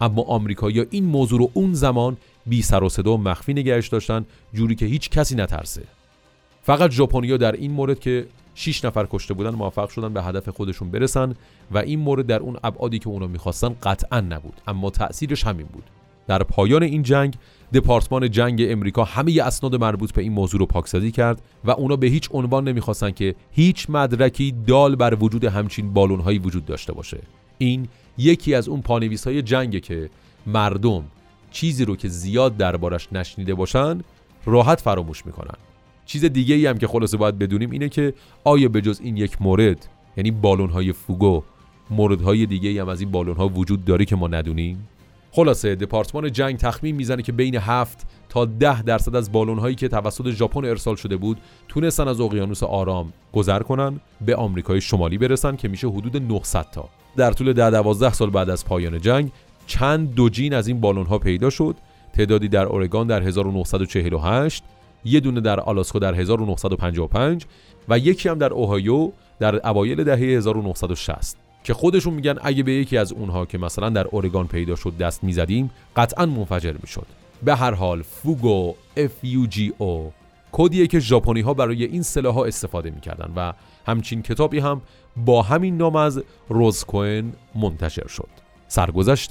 اما 0.00 0.22
آمریکایی‌ها 0.22 0.84
این 0.90 1.04
موضوع 1.04 1.38
رو 1.38 1.50
اون 1.54 1.74
زمان 1.74 2.16
بی 2.46 2.62
سر 2.62 2.84
و 2.84 2.88
صدا 2.88 3.12
و 3.12 3.18
مخفی 3.18 3.52
نگهش 3.54 3.88
داشتن 3.88 4.26
جوری 4.54 4.74
که 4.74 4.86
هیچ 4.86 5.10
کسی 5.10 5.34
نترسه. 5.34 5.82
فقط 6.62 6.90
ژاپنیا 6.90 7.36
در 7.36 7.52
این 7.52 7.70
مورد 7.70 8.00
که 8.00 8.26
6 8.54 8.84
نفر 8.84 9.06
کشته 9.10 9.34
بودن 9.34 9.50
موفق 9.50 9.88
شدن 9.88 10.12
به 10.12 10.22
هدف 10.22 10.48
خودشون 10.48 10.90
برسن 10.90 11.34
و 11.70 11.78
این 11.78 11.98
مورد 11.98 12.26
در 12.26 12.40
اون 12.40 12.56
ابعادی 12.64 12.98
که 12.98 13.08
اونا 13.08 13.26
می‌خواستن 13.26 13.76
قطعا 13.82 14.20
نبود. 14.20 14.60
اما 14.66 14.90
تأثیرش 14.90 15.44
همین 15.44 15.66
بود. 15.66 15.84
در 16.26 16.42
پایان 16.42 16.82
این 16.82 17.02
جنگ 17.02 17.34
دپارتمان 17.74 18.30
جنگ 18.30 18.62
امریکا 18.68 19.04
همه 19.04 19.42
اسناد 19.42 19.74
مربوط 19.74 20.12
به 20.12 20.22
این 20.22 20.32
موضوع 20.32 20.60
رو 20.60 20.66
پاکسازی 20.66 21.10
کرد 21.10 21.42
و 21.64 21.70
اونا 21.70 21.96
به 21.96 22.06
هیچ 22.06 22.28
عنوان 22.32 22.68
نمی‌خواستن 22.68 23.10
که 23.10 23.34
هیچ 23.52 23.86
مدرکی 23.90 24.54
دال 24.66 24.96
بر 24.96 25.16
وجود 25.20 25.44
همچین 25.44 25.92
بالونهایی 25.92 26.38
وجود 26.38 26.64
داشته 26.64 26.92
باشه. 26.92 27.18
این 27.58 27.88
یکی 28.18 28.54
از 28.54 28.68
اون 28.68 28.82
پانویس 28.82 29.26
های 29.26 29.42
جنگه 29.42 29.80
که 29.80 30.10
مردم 30.46 31.04
چیزی 31.50 31.84
رو 31.84 31.96
که 31.96 32.08
زیاد 32.08 32.56
دربارش 32.56 33.08
نشنیده 33.12 33.54
باشن 33.54 34.00
راحت 34.44 34.80
فراموش 34.80 35.26
می‌کنن. 35.26 35.56
چیز 36.06 36.24
دیگه 36.24 36.54
ای 36.54 36.66
هم 36.66 36.78
که 36.78 36.86
خلاصه 36.86 37.16
باید 37.16 37.38
بدونیم 37.38 37.70
اینه 37.70 37.88
که 37.88 38.14
آیا 38.44 38.68
به 38.68 38.80
جز 38.80 39.00
این 39.02 39.16
یک 39.16 39.42
مورد 39.42 39.88
یعنی 40.16 40.30
بالون 40.30 40.70
های 40.70 40.92
فوگو 40.92 41.42
موردهای 41.90 42.46
دیگه 42.46 42.68
ای 42.68 42.78
هم 42.78 42.88
از 42.88 43.00
این 43.00 43.10
بالون 43.10 43.36
ها 43.36 43.48
وجود 43.48 43.84
داره 43.84 44.04
که 44.04 44.16
ما 44.16 44.28
ندونیم؟ 44.28 44.88
خلاصه 45.36 45.74
دپارتمان 45.74 46.32
جنگ 46.32 46.56
تخمین 46.56 46.96
می‌زنه 46.96 47.22
که 47.22 47.32
بین 47.32 47.56
7 47.56 48.06
تا 48.28 48.44
10 48.44 48.82
درصد 48.82 49.16
از 49.16 49.32
بالون 49.32 49.58
هایی 49.58 49.74
که 49.74 49.88
توسط 49.88 50.30
ژاپن 50.30 50.64
ارسال 50.64 50.96
شده 50.96 51.16
بود 51.16 51.38
تونستن 51.68 52.08
از 52.08 52.20
اقیانوس 52.20 52.62
آرام 52.62 53.12
گذر 53.32 53.62
کنن 53.62 54.00
به 54.20 54.36
آمریکای 54.36 54.80
شمالی 54.80 55.18
برسن 55.18 55.56
که 55.56 55.68
میشه 55.68 55.88
حدود 55.88 56.16
900 56.16 56.66
تا. 56.72 56.88
در 57.16 57.32
طول 57.32 57.52
10 57.52 57.70
12 57.70 58.12
سال 58.12 58.30
بعد 58.30 58.50
از 58.50 58.64
پایان 58.64 59.00
جنگ 59.00 59.30
چند 59.66 60.14
دوجین 60.14 60.54
از 60.54 60.68
این 60.68 60.80
بالون 60.80 61.06
ها 61.06 61.18
پیدا 61.18 61.50
شد. 61.50 61.76
تعدادی 62.12 62.48
در 62.48 62.66
اورگان 62.66 63.06
در 63.06 63.22
1948 63.22 64.62
یه 65.04 65.20
دونه 65.20 65.40
در 65.40 65.60
آلاسکا 65.60 65.98
در 65.98 66.14
1955 66.14 67.46
و 67.88 67.98
یکی 67.98 68.28
هم 68.28 68.38
در 68.38 68.52
اوهایو 68.52 69.10
در 69.40 69.68
اوایل 69.68 70.04
دهه 70.04 70.18
1960 70.18 71.45
که 71.66 71.74
خودشون 71.74 72.14
میگن 72.14 72.34
اگه 72.42 72.62
به 72.62 72.72
یکی 72.72 72.96
از 72.96 73.12
اونها 73.12 73.46
که 73.46 73.58
مثلا 73.58 73.88
در 73.88 74.06
اورگان 74.06 74.46
پیدا 74.46 74.76
شد 74.76 74.96
دست 74.96 75.24
می‌زدیم 75.24 75.70
قطعا 75.96 76.26
منفجر 76.26 76.74
می‌شد. 76.82 77.06
به 77.42 77.56
هر 77.56 77.74
حال 77.74 78.02
فوگو 78.02 78.74
او 79.78 80.12
کدیه 80.52 80.86
که 80.86 80.98
ژاپنی 80.98 81.40
ها 81.40 81.54
برای 81.54 81.84
این 81.84 82.02
سلاح 82.02 82.34
ها 82.34 82.44
استفاده 82.44 82.90
می‌کردن 82.90 83.32
و 83.36 83.52
همچین 83.86 84.22
کتابی 84.22 84.58
هم 84.58 84.82
با 85.16 85.42
همین 85.42 85.76
نام 85.76 85.96
از 85.96 86.22
روزکوئن 86.48 87.32
منتشر 87.54 88.06
شد. 88.06 88.28
سرگذشت 88.68 89.30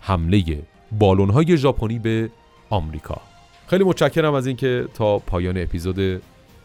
حمله 0.00 0.62
بالون 0.98 1.30
های 1.30 1.56
ژاپنی 1.56 1.98
به 1.98 2.30
آمریکا. 2.70 3.20
خیلی 3.66 3.84
متشکرم 3.84 4.34
از 4.34 4.46
اینکه 4.46 4.88
تا 4.94 5.18
پایان 5.18 5.58
اپیزود 5.58 6.22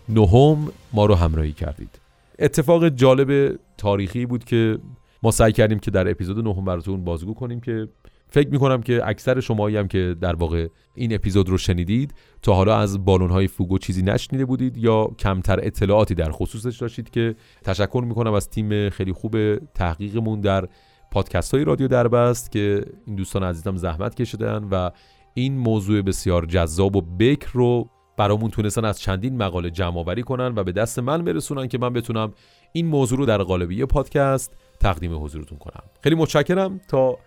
نهم 0.10 0.72
ما 0.94 1.06
رو 1.06 1.16
همراهی 1.16 1.52
کردید. 1.52 2.00
اتفاق 2.40 2.90
جالب 2.90 3.60
تاریخی 3.78 4.26
بود 4.26 4.44
که 4.44 4.78
ما 5.24 5.32
سعی 5.32 5.52
کردیم 5.52 5.80
که 5.80 5.92
در 5.92 6.12
اپیزود 6.12 6.48
نهم 6.48 6.66
براتون 6.66 7.04
بازگو 7.04 7.34
کنیم 7.34 7.60
که 7.60 7.88
فکر 8.28 8.50
می‌کنم 8.50 8.82
که 8.82 9.02
اکثر 9.08 9.40
شمایی 9.40 9.78
هم 9.78 9.88
که 9.88 10.16
در 10.22 10.36
واقع 10.36 10.68
این 10.96 11.16
اپیزود 11.16 11.50
رو 11.50 11.58
شنیدید 11.58 12.14
تا 12.42 12.54
حالا 12.54 12.78
از 12.78 13.06
بالون 13.06 13.30
های 13.30 13.48
فوگو 13.48 13.78
چیزی 13.78 14.02
نشنیده 14.02 14.46
بودید 14.46 14.78
یا 14.78 15.06
کمتر 15.20 15.60
اطلاعاتی 15.64 16.16
در 16.16 16.32
خصوصش 16.32 16.78
داشتید 16.78 17.10
که 17.10 17.36
تشکر 17.64 18.04
می‌کنم 18.08 18.34
از 18.34 18.50
تیم 18.50 18.90
خیلی 18.90 19.14
خوب 19.14 19.58
تحقیقمون 19.58 20.42
در 20.42 20.68
پادکست 21.12 21.54
های 21.54 21.64
رادیو 21.64 21.88
دربست 21.88 22.52
که 22.52 22.86
این 23.06 23.16
دوستان 23.16 23.44
عزیزم 23.44 23.76
زحمت 23.76 24.16
کشیدن 24.16 24.64
و 24.72 24.90
این 25.34 25.58
موضوع 25.58 26.02
بسیار 26.02 26.46
جذاب 26.46 26.96
و 26.96 27.02
بکر 27.02 27.50
رو 27.54 27.90
برامون 28.18 28.52
تونستن 28.52 28.86
از 28.86 29.00
چندین 29.00 29.38
مقاله 29.38 29.70
جمع 29.70 29.98
آوری 29.98 30.24
کنن 30.24 30.54
و 30.56 30.64
به 30.64 30.72
دست 30.72 31.00
من 31.00 31.24
برسونن 31.24 31.68
که 31.68 31.78
من 31.78 31.94
بتونم 31.94 32.34
این 32.74 32.88
موضوع 32.88 33.18
رو 33.18 33.26
در 33.26 33.44
قالب 33.44 33.72
یه 33.72 33.86
پادکست 33.86 34.58
تقدیم 34.82 35.24
حضورتون 35.24 35.58
کنم. 35.58 35.84
خیلی 36.04 36.16
متشکرم. 36.16 36.82
تا 36.88 37.18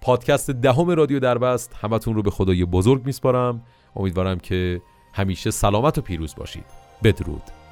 پادکست 0.00 0.50
دهم 0.50 0.90
رادیو 0.90 1.20
دربست 1.20 1.74
همتون 1.74 2.14
رو 2.14 2.22
به 2.22 2.30
خدای 2.30 2.64
بزرگ 2.64 3.06
میسپارم. 3.06 3.62
امیدوارم 3.96 4.38
که 4.38 4.80
همیشه 5.12 5.50
سلامت 5.50 5.98
و 5.98 6.00
پیروز 6.00 6.34
باشید. 6.34 6.64
بدرود. 7.04 7.65